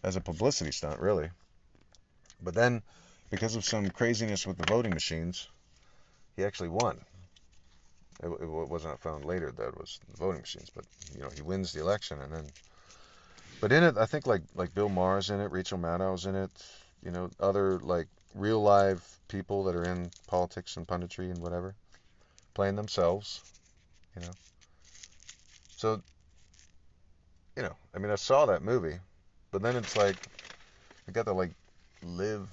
[0.04, 1.30] as a publicity stunt, really.
[2.40, 2.82] But then,
[3.30, 5.48] because of some craziness with the voting machines,
[6.36, 7.00] he actually won.
[8.22, 11.42] It, it wasn't found later that it was the voting machines, but you know he
[11.42, 12.46] wins the election, and then.
[13.60, 16.50] But in it, I think like like Bill Maher's in it, Rachel Maddow's in it,
[17.02, 21.74] you know, other like real live people that are in politics and punditry and whatever,
[22.54, 23.42] playing themselves,
[24.14, 24.36] you know.
[25.76, 26.02] So
[27.56, 29.00] you know, I mean, I saw that movie,
[29.50, 30.16] but then it's like
[31.08, 31.52] I got to like
[32.02, 32.48] live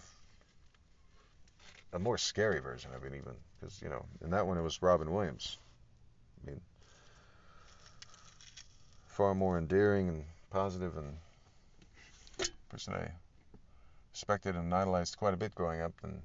[1.93, 4.82] a more scary version of it, even because you know, in that one it was
[4.82, 5.58] Robin Williams.
[6.41, 6.62] I mean,
[9.06, 11.18] far more endearing and positive and
[12.70, 13.12] person I
[14.14, 16.22] respected and idolized quite a bit growing up than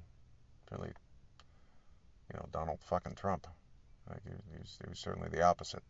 [0.71, 3.47] really, you know, Donald fucking Trump.
[4.09, 5.83] Like he was, he was certainly the opposite.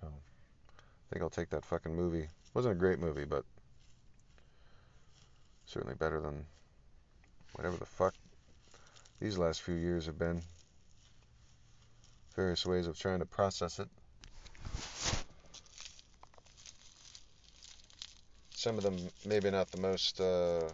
[0.00, 2.28] So I think I'll take that fucking movie.
[2.54, 3.44] Wasn't a great movie, but
[5.66, 6.44] certainly better than
[7.54, 8.14] whatever the fuck
[9.20, 10.42] these last few years have been.
[12.34, 13.88] Various ways of trying to process it.
[18.62, 18.96] Some of them
[19.26, 20.20] maybe not the most.
[20.20, 20.68] Uh,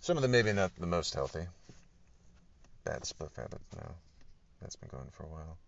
[0.00, 1.44] some of them maybe not the most healthy.
[2.84, 3.90] Bad split habit now.
[4.62, 5.58] That's been going for a while.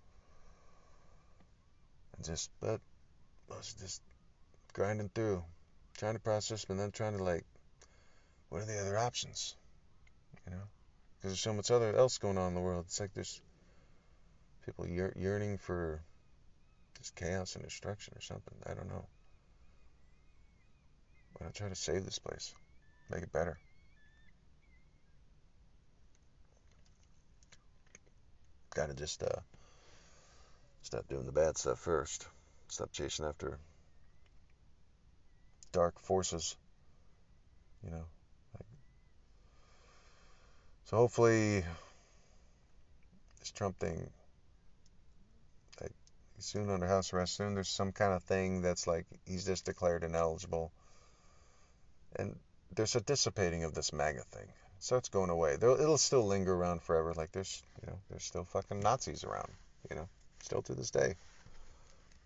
[2.16, 2.80] And just, but
[3.52, 4.00] I was just
[4.72, 5.44] grinding through,
[5.98, 7.44] trying to process, but then trying to like,
[8.48, 9.54] what are the other options?
[10.46, 10.62] You know,
[11.18, 12.86] because there's so much other else going on in the world.
[12.86, 13.42] It's like there's
[14.64, 16.00] people yearning for
[17.04, 18.54] just chaos and destruction or something.
[18.66, 19.04] I don't know.
[21.40, 22.54] Not I try to save this place,
[23.10, 23.58] make it better?
[28.74, 29.40] Gotta just uh,
[30.84, 32.28] Stop doing the bad stuff first.
[32.68, 33.58] Stop chasing after
[35.72, 36.56] dark forces.
[37.82, 38.04] You know.
[40.84, 41.64] So hopefully,
[43.40, 44.10] this Trump thing,
[46.38, 47.36] soon under house arrest.
[47.36, 50.72] Soon there's some kind of thing that's like he's just declared ineligible.
[52.16, 52.36] And
[52.74, 54.44] there's a dissipating of this MAGA thing.
[54.44, 55.56] It starts going away.
[55.56, 57.12] They'll, it'll still linger around forever.
[57.14, 59.50] Like there's, you know, there's still fucking Nazis around.
[59.90, 60.08] You know,
[60.42, 61.14] still to this day,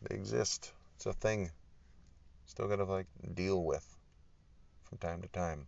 [0.03, 0.73] they exist.
[0.97, 1.51] It's a thing.
[2.47, 3.87] Still gotta like deal with
[4.85, 5.67] from time to time.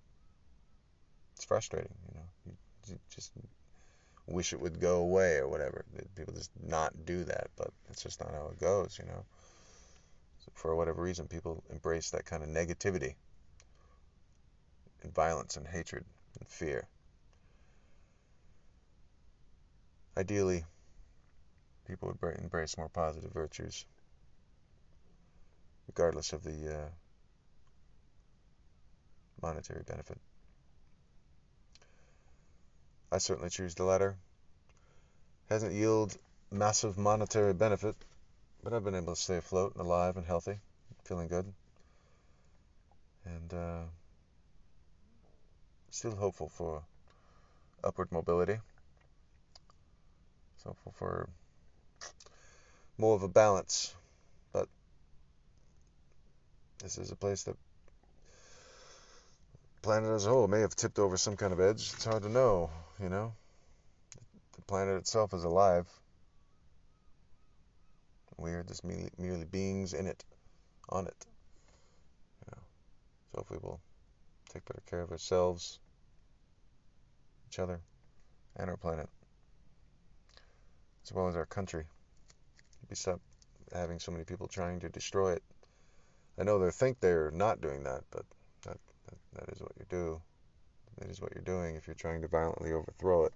[1.34, 2.26] It's frustrating, you know.
[2.46, 2.52] You,
[2.88, 3.32] you just
[4.30, 5.84] wish it would go away or whatever.
[6.16, 9.24] People just not do that, but it's just not how it goes, you know.
[10.44, 13.14] So for whatever reason, people embrace that kind of negativity
[15.02, 16.04] and violence and hatred
[16.38, 16.88] and fear.
[20.16, 20.64] Ideally,
[21.86, 23.84] people would embrace more positive virtues,
[25.86, 26.88] regardless of the uh,
[29.42, 30.18] monetary benefit.
[33.12, 34.16] I certainly choose the latter.
[35.48, 36.16] Hasn't yielded
[36.50, 37.96] massive monetary benefit,
[38.62, 40.58] but I've been able to stay afloat and alive and healthy,
[41.04, 41.52] feeling good.
[43.24, 43.82] And uh,
[45.90, 46.82] still hopeful for
[47.82, 48.58] upward mobility.
[50.64, 51.28] Hopeful for
[52.98, 53.94] more of a balance.
[54.52, 54.68] But
[56.82, 57.56] this is a place that
[59.82, 61.90] planet as a whole may have tipped over some kind of edge.
[61.94, 63.32] It's hard to know, you know.
[64.56, 65.88] The planet itself is alive.
[68.36, 70.24] We are just merely, merely beings in it,
[70.88, 71.26] on it.
[72.44, 72.62] You know.
[73.32, 73.80] So if we will
[74.52, 75.78] take better care of ourselves,
[77.48, 77.80] each other,
[78.56, 79.08] and our planet,
[81.04, 81.84] as well as our country,
[82.88, 83.20] we stop
[83.72, 85.42] having so many people trying to destroy it.
[86.38, 88.24] I know they think they're not doing that, but
[88.62, 90.20] that, that, that is what you do.
[90.98, 93.32] That is what you're doing if you're trying to violently overthrow it.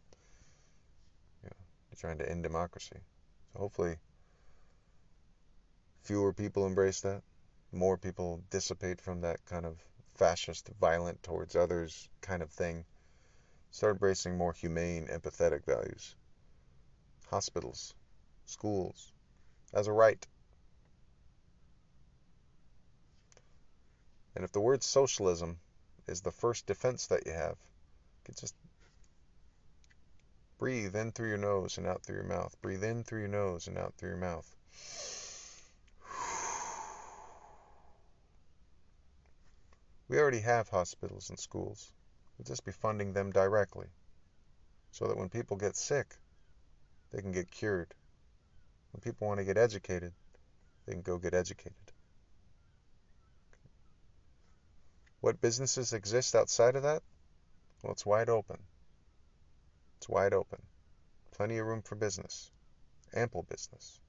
[1.43, 2.99] You know, you're trying to end democracy.
[3.53, 3.97] So hopefully,
[6.03, 7.23] fewer people embrace that.
[7.73, 9.83] More people dissipate from that kind of
[10.15, 12.85] fascist, violent towards others kind of thing.
[13.71, 16.15] Start embracing more humane, empathetic values.
[17.31, 17.95] Hospitals,
[18.47, 19.13] schools,
[19.73, 20.25] as a right.
[24.37, 25.59] And if the word socialism
[26.07, 27.57] is the first defense that you have,
[28.29, 28.55] you just
[30.59, 32.57] breathe in through your nose and out through your mouth.
[32.63, 34.55] Breathe in through your nose and out through your mouth.
[40.09, 41.91] We already have hospitals and schools.
[42.37, 43.87] We'll just be funding them directly
[44.91, 46.15] so that when people get sick,
[47.11, 47.95] they can get cured.
[48.93, 50.13] When people want to get educated,
[50.87, 51.94] they can go get educated.
[55.25, 57.03] What businesses exist outside of that?
[57.83, 58.59] Well, it's wide open.
[59.97, 60.61] It's wide open.
[61.31, 62.51] Plenty of room for business.
[63.15, 64.01] Ample business.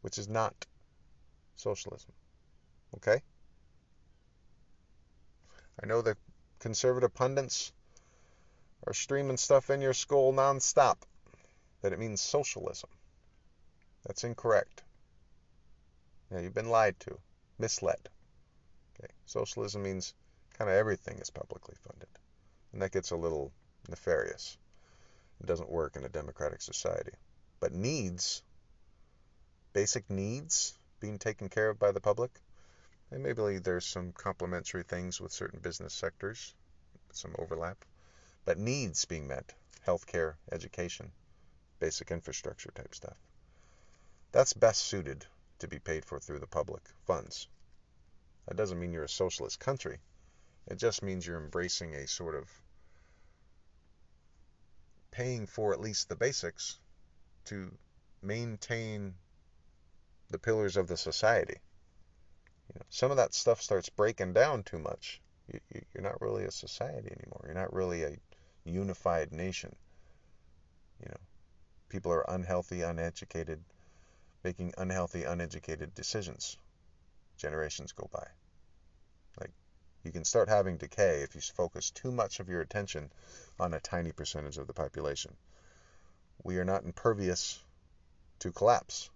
[0.00, 0.66] Which is not
[1.54, 2.10] socialism.
[2.96, 3.22] Okay?
[5.80, 6.16] I know the
[6.58, 7.72] conservative pundits
[8.88, 10.96] are streaming stuff in your skull nonstop
[11.82, 12.90] that it means socialism.
[14.04, 14.82] That's incorrect.
[16.32, 17.20] Yeah, you've been lied to,
[17.60, 18.08] misled.
[19.28, 20.14] Socialism means
[20.58, 22.08] kind of everything is publicly funded,
[22.72, 23.52] and that gets a little
[23.88, 24.58] nefarious.
[25.40, 27.12] It doesn't work in a democratic society.
[27.60, 28.42] But needs,
[29.72, 32.32] basic needs, being taken care of by the public,
[33.12, 36.54] and maybe there's some complementary things with certain business sectors,
[37.12, 37.84] some overlap,
[38.44, 39.54] but needs being met,
[39.86, 41.12] healthcare, education,
[41.78, 43.16] basic infrastructure type stuff
[44.30, 45.24] that's best suited
[45.58, 47.48] to be paid for through the public funds.
[48.48, 50.00] That doesn't mean you're a socialist country.
[50.66, 52.50] It just means you're embracing a sort of
[55.10, 56.78] paying for at least the basics
[57.44, 57.70] to
[58.22, 59.14] maintain
[60.30, 61.58] the pillars of the society.
[62.68, 65.20] You know, some of that stuff starts breaking down too much.
[65.52, 67.42] You, you, you're not really a society anymore.
[67.44, 68.16] You're not really a
[68.64, 69.76] unified nation.
[71.02, 71.20] You know,
[71.90, 73.62] people are unhealthy, uneducated,
[74.42, 76.56] making unhealthy, uneducated decisions.
[77.36, 78.26] Generations go by.
[80.08, 83.12] You can start having decay if you focus too much of your attention
[83.60, 85.36] on a tiny percentage of the population.
[86.42, 87.62] We are not impervious
[88.38, 89.10] to collapse.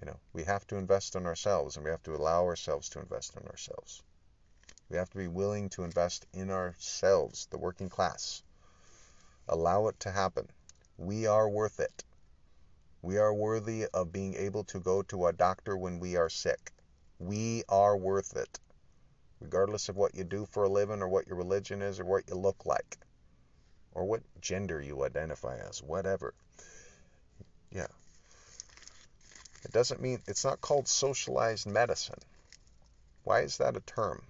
[0.00, 3.00] You know, we have to invest in ourselves and we have to allow ourselves to
[3.00, 4.02] invest in ourselves.
[4.88, 8.42] We have to be willing to invest in ourselves, the working class.
[9.46, 10.48] Allow it to happen.
[10.96, 12.02] We are worth it.
[13.02, 16.72] We are worthy of being able to go to a doctor when we are sick.
[17.18, 18.58] We are worth it,
[19.40, 22.28] regardless of what you do for a living or what your religion is or what
[22.28, 22.98] you look like
[23.92, 26.34] or what gender you identify as, whatever.
[27.70, 27.86] Yeah.
[29.64, 32.20] It doesn't mean it's not called socialized medicine.
[33.22, 34.22] Why is that a term?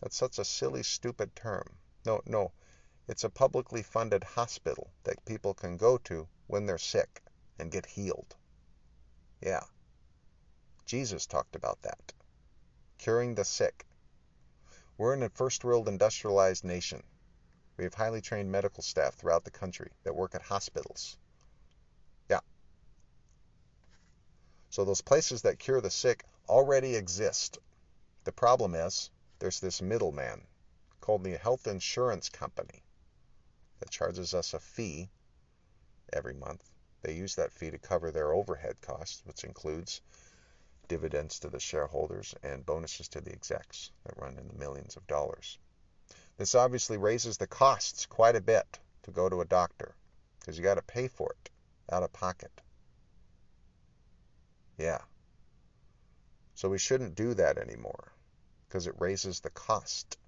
[0.00, 1.76] That's such a silly, stupid term.
[2.04, 2.52] No, no.
[3.06, 7.22] It's a publicly funded hospital that people can go to when they're sick
[7.58, 8.34] and get healed.
[9.40, 9.62] Yeah.
[10.86, 12.12] Jesus talked about that.
[12.98, 13.86] Curing the sick.
[14.98, 17.02] We're in a first world industrialized nation.
[17.76, 21.16] We have highly trained medical staff throughout the country that work at hospitals.
[22.28, 22.40] Yeah.
[24.70, 27.58] So those places that cure the sick already exist.
[28.24, 30.46] The problem is there's this middleman
[31.00, 32.82] called the health insurance company
[33.80, 35.10] that charges us a fee
[36.12, 36.62] every month.
[37.02, 40.00] They use that fee to cover their overhead costs, which includes
[40.92, 45.06] dividends to the shareholders and bonuses to the execs that run in the millions of
[45.06, 45.56] dollars.
[46.36, 49.94] This obviously raises the costs quite a bit to go to a doctor
[50.38, 51.50] because you got to pay for it
[51.90, 52.60] out of pocket.
[54.76, 54.98] Yeah.
[56.56, 58.12] So we shouldn't do that anymore
[58.68, 60.18] because it raises the cost.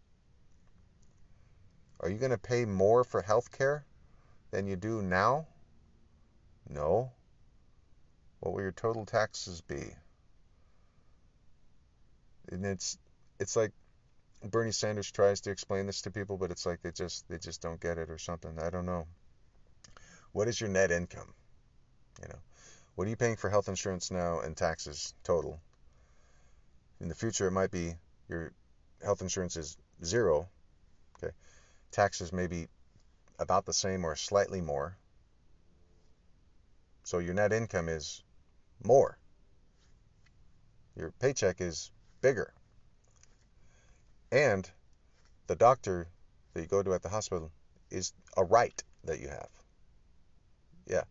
[2.01, 3.85] Are you going to pay more for health care
[4.51, 5.47] than you do now?
[6.71, 7.13] No.
[8.41, 9.95] What will your total taxes be?
[12.51, 12.99] And it's
[13.39, 13.73] it's like
[14.43, 17.63] Bernie Sanders tries to explain this to people, but it's like they just they just
[17.63, 18.59] don't get it or something.
[18.59, 19.07] I don't know.
[20.33, 21.33] What is your net income?
[22.23, 22.39] You know,
[22.95, 25.61] what are you paying for health insurance now and taxes total?
[27.01, 27.95] In the future, it might be
[28.29, 28.53] your
[29.03, 30.49] health insurance is zero.
[31.17, 31.33] Okay,
[31.91, 32.69] taxes may be
[33.39, 34.97] about the same or slightly more.
[37.05, 38.23] So your net income is
[38.83, 39.19] more.
[40.97, 41.91] Your paycheck is
[42.25, 42.55] bigger.
[44.33, 44.69] And
[45.47, 46.09] the doctor
[46.55, 47.53] that you go to at the hospital
[47.91, 49.51] is a right that you have.
[50.87, 51.05] Yeah.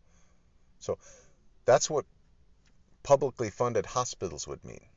[0.79, 0.97] So
[1.65, 2.05] that's what
[3.03, 4.87] publicly funded hospitals would mean.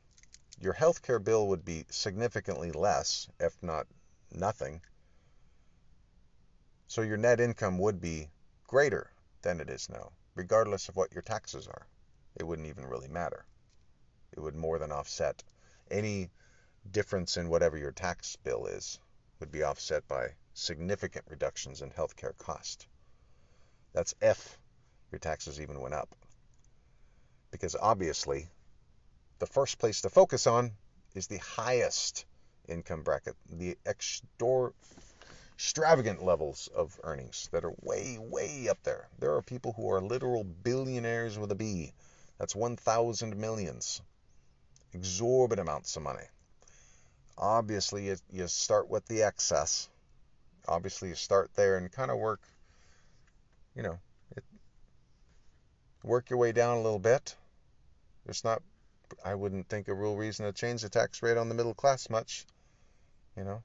[0.59, 3.85] Your health care bill would be significantly less, if not
[4.31, 4.81] nothing.
[6.87, 8.31] So your net income would be
[8.65, 9.11] greater
[9.43, 11.85] than it is now, regardless of what your taxes are.
[12.35, 13.45] It wouldn't even really matter.
[14.31, 15.43] It would more than offset
[15.91, 16.29] any
[16.91, 18.99] difference in whatever your tax bill is
[19.39, 22.87] would be offset by significant reductions in healthcare cost.
[23.93, 24.57] That's if
[25.11, 26.15] your taxes even went up.
[27.51, 28.49] Because obviously,
[29.39, 30.71] the first place to focus on
[31.15, 32.25] is the highest
[32.67, 34.73] income bracket, the extor-
[35.55, 39.07] extravagant levels of earnings that are way, way up there.
[39.19, 41.93] There are people who are literal billionaires with a B.
[42.37, 44.01] That's 1,000 millions
[44.97, 46.27] exorbitant amounts of money.
[47.37, 49.89] Obviously, you, you start with the excess.
[50.67, 52.41] Obviously, you start there and kind of work,
[53.75, 53.99] you know,
[54.35, 54.43] it,
[56.03, 57.35] work your way down a little bit.
[58.25, 58.61] There's not,
[59.23, 62.09] I wouldn't think, a real reason to change the tax rate on the middle class
[62.09, 62.45] much,
[63.37, 63.61] you know.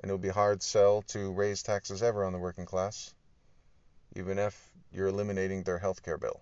[0.00, 3.12] And it would be hard sell to raise taxes ever on the working class,
[4.14, 4.56] even if
[4.92, 6.40] you're eliminating their health care bill.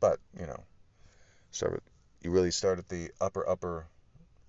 [0.00, 0.62] But, you know,
[1.50, 1.78] so
[2.20, 3.86] you really start at the upper, upper,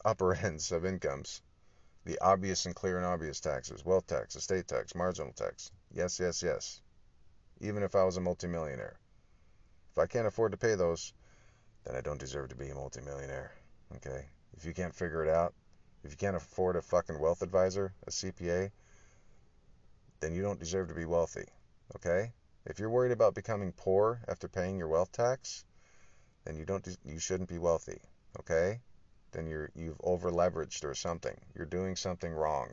[0.03, 1.41] upper ends of incomes.
[2.05, 5.71] The obvious and clear and obvious taxes wealth tax, estate tax, marginal tax.
[5.93, 6.81] Yes, yes, yes.
[7.61, 8.97] Even if I was a multimillionaire.
[9.91, 11.13] If I can't afford to pay those,
[11.83, 13.51] then I don't deserve to be a multimillionaire.
[13.97, 14.25] Okay?
[14.53, 15.53] If you can't figure it out,
[16.03, 18.71] if you can't afford a fucking wealth advisor, a CPA,
[20.21, 21.45] then you don't deserve to be wealthy.
[21.95, 22.31] Okay?
[22.65, 25.65] If you're worried about becoming poor after paying your wealth tax,
[26.49, 28.01] then you don't you shouldn't be wealthy.
[28.39, 28.79] Okay?
[29.33, 31.39] Then you're you've over leveraged or something.
[31.53, 32.71] You're doing something wrong.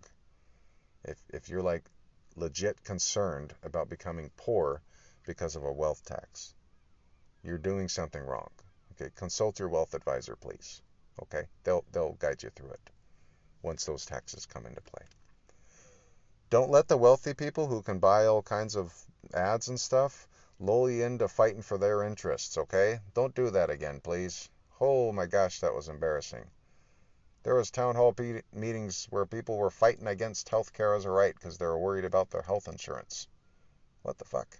[1.04, 1.84] If if you're like
[2.36, 4.80] legit concerned about becoming poor
[5.26, 6.54] because of a wealth tax,
[7.42, 8.48] you're doing something wrong.
[8.92, 10.80] Okay, consult your wealth advisor, please.
[11.24, 12.90] Okay, they'll they'll guide you through it
[13.60, 15.04] once those taxes come into play.
[16.48, 18.94] Don't let the wealthy people who can buy all kinds of
[19.34, 20.26] ads and stuff
[20.58, 23.00] lull you into fighting for their interests, okay?
[23.14, 24.48] Don't do that again, please.
[24.80, 26.50] Oh my gosh, that was embarrassing.
[27.42, 31.10] There was town hall pe- meetings where people were fighting against health care as a
[31.10, 33.28] right because they were worried about their health insurance.
[34.02, 34.58] What the fuck?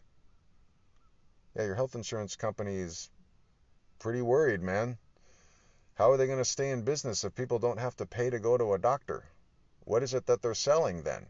[1.55, 3.11] Yeah, your health insurance company is
[3.99, 4.99] pretty worried, man.
[5.95, 8.39] How are they going to stay in business if people don't have to pay to
[8.39, 9.25] go to a doctor?
[9.81, 11.27] What is it that they're selling then?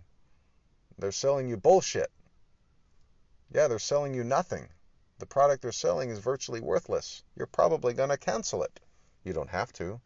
[0.98, 2.10] They're selling you bullshit.
[3.52, 4.68] Yeah, they're selling you nothing.
[5.18, 7.22] The product they're selling is virtually worthless.
[7.36, 8.80] You're probably going to cancel it.
[9.24, 10.00] You don't have to.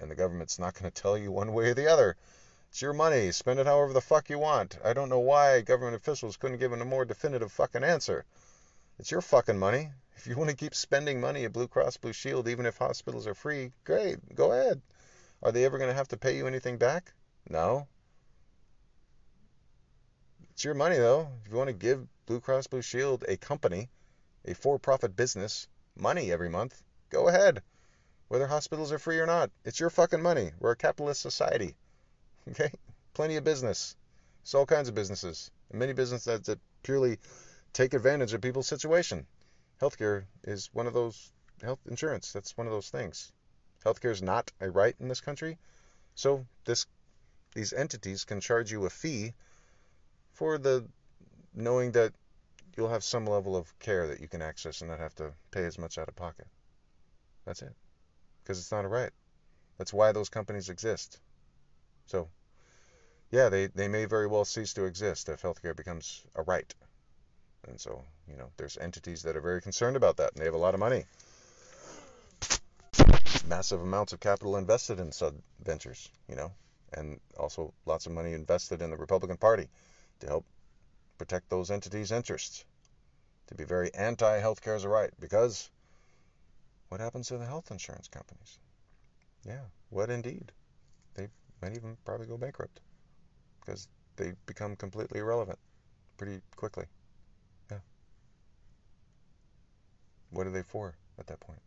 [0.00, 2.16] And the government's not going to tell you one way or the other.
[2.70, 3.30] It's your money.
[3.30, 4.76] Spend it however the fuck you want.
[4.82, 8.24] I don't know why government officials couldn't give a more definitive fucking answer.
[8.98, 9.92] It's your fucking money.
[10.16, 13.26] If you want to keep spending money at Blue Cross Blue Shield, even if hospitals
[13.26, 14.34] are free, great.
[14.34, 14.82] Go ahead.
[15.42, 17.12] Are they ever going to have to pay you anything back?
[17.48, 17.86] No.
[20.54, 21.28] It's your money though.
[21.44, 23.90] If you want to give Blue Cross Blue Shield, a company,
[24.44, 26.80] a for-profit business, money every month,
[27.10, 27.60] go ahead.
[28.28, 30.52] Whether hospitals are free or not, it's your fucking money.
[30.60, 31.74] We're a capitalist society.
[32.48, 32.70] Okay?
[33.14, 33.96] Plenty of business.
[34.42, 35.50] It's all kinds of businesses.
[35.70, 37.18] And many businesses that purely
[37.72, 39.26] take advantage of people's situation.
[39.80, 41.32] Healthcare is one of those
[41.62, 42.32] health insurance.
[42.32, 43.32] That's one of those things.
[43.84, 45.58] Healthcare is not a right in this country.
[46.14, 46.86] So this
[47.54, 49.34] these entities can charge you a fee
[50.34, 50.84] for the
[51.54, 52.12] knowing that
[52.76, 55.64] you'll have some level of care that you can access and not have to pay
[55.64, 56.46] as much out of pocket.
[57.46, 57.72] That's it.
[58.42, 59.10] Because it's not a right.
[59.78, 61.18] That's why those companies exist.
[62.06, 62.28] So,
[63.30, 66.72] yeah, they, they may very well cease to exist if healthcare becomes a right.
[67.68, 70.54] And so, you know, there's entities that are very concerned about that, and they have
[70.54, 71.04] a lot of money.
[73.48, 76.52] Massive amounts of capital invested in sub ventures, you know,
[76.92, 79.68] and also lots of money invested in the Republican Party
[80.24, 80.46] to help
[81.18, 82.64] protect those entities' interests,
[83.46, 85.10] to be very anti healthcare as a right.
[85.20, 85.70] Because
[86.88, 88.58] what happens to the health insurance companies?
[89.46, 90.50] Yeah, what indeed?
[91.14, 91.28] They
[91.60, 92.80] might even probably go bankrupt
[93.60, 95.58] because they become completely irrelevant
[96.16, 96.86] pretty quickly.
[97.70, 97.78] Yeah.
[100.30, 101.60] What are they for at that point?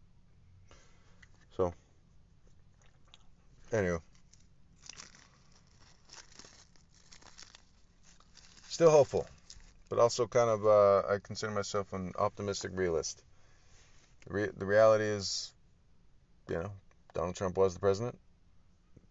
[1.56, 1.74] So,
[3.72, 4.00] anyway,
[8.78, 9.26] still hopeful,
[9.90, 13.24] but also kind of uh, I consider myself an optimistic realist.
[14.28, 15.52] Re- the reality is,
[16.48, 16.72] you know,
[17.16, 18.20] Donald Trump was the president.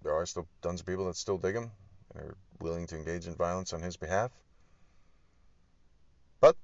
[0.05, 1.73] There are still tons of people that still dig him
[2.15, 4.31] and are willing to engage in violence on his behalf.
[6.39, 6.55] But,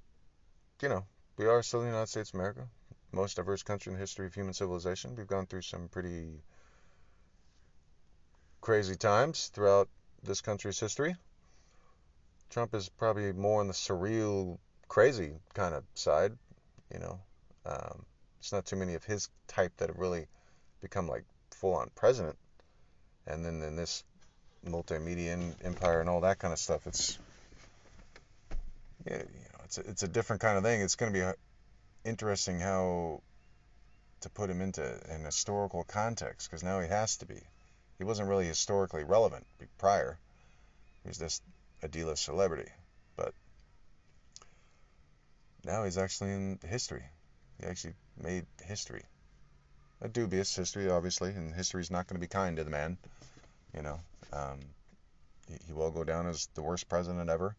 [0.80, 1.04] you know,
[1.38, 2.68] we are still the United States of America,
[3.10, 5.16] most diverse country in the history of human civilization.
[5.16, 6.40] We've gone through some pretty
[8.60, 9.88] crazy times throughout
[10.22, 11.16] this country's history.
[12.52, 16.32] Trump is probably more on the surreal, crazy kind of side.
[16.92, 17.20] You know,
[17.64, 18.04] um,
[18.40, 20.26] it's not too many of his type that have really
[20.82, 22.36] become like full-on president.
[23.26, 24.04] And then in this
[24.66, 27.18] multimedia empire and all that kind of stuff, it's
[29.06, 30.82] yeah, you know, it's a, it's a different kind of thing.
[30.82, 31.32] It's going to be uh,
[32.04, 33.22] interesting how
[34.20, 37.40] to put him into an historical context because now he has to be.
[37.96, 39.46] He wasn't really historically relevant
[39.78, 40.18] prior.
[41.02, 41.42] He was just
[41.82, 42.70] a D-list celebrity,
[43.16, 43.34] but
[45.64, 47.04] now he's actually in history.
[47.60, 49.04] He actually made history.
[50.00, 52.96] A dubious history, obviously, and history's not going to be kind to the man.
[53.74, 54.00] You know,
[54.32, 54.60] um,
[55.48, 57.56] he, he will go down as the worst president ever.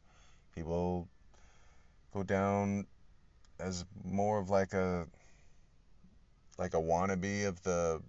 [0.56, 1.08] He will
[2.14, 2.86] go down
[3.60, 5.08] as more of like a
[6.58, 8.02] like a wannabe of the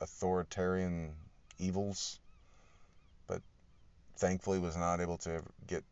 [0.00, 1.14] authoritarian
[1.58, 2.18] evils
[4.16, 5.84] thankfully was not able to get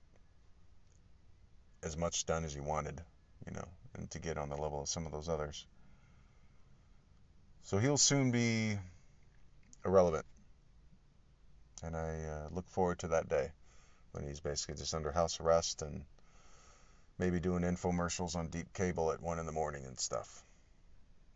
[1.82, 3.00] as much done as he wanted,
[3.46, 5.66] you know, and to get on the level of some of those others.
[7.64, 8.78] So he'll soon be
[9.84, 10.24] irrelevant.
[11.82, 13.50] And I uh, look forward to that day
[14.12, 16.04] when he's basically just under house arrest and
[17.18, 20.42] maybe doing infomercials on deep cable at 1 in the morning and stuff.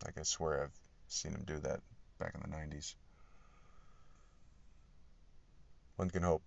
[0.05, 1.81] Like I swear I've seen him do that
[2.19, 2.95] back in the 90s.
[5.97, 6.43] One can hope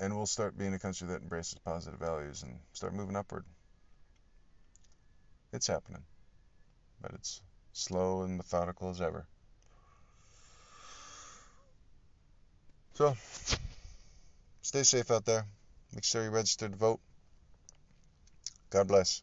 [0.00, 3.44] and we'll start being a country that embraces positive values and start moving upward.
[5.52, 6.02] It's happening,
[7.02, 7.42] but it's
[7.72, 9.26] slow and methodical as ever.
[12.94, 13.16] So,
[14.62, 15.44] stay safe out there.
[15.94, 17.00] Make sure you register to vote.
[18.70, 19.22] God bless.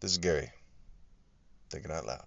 [0.00, 0.50] This is Gary.
[1.70, 2.24] Thinking out loud.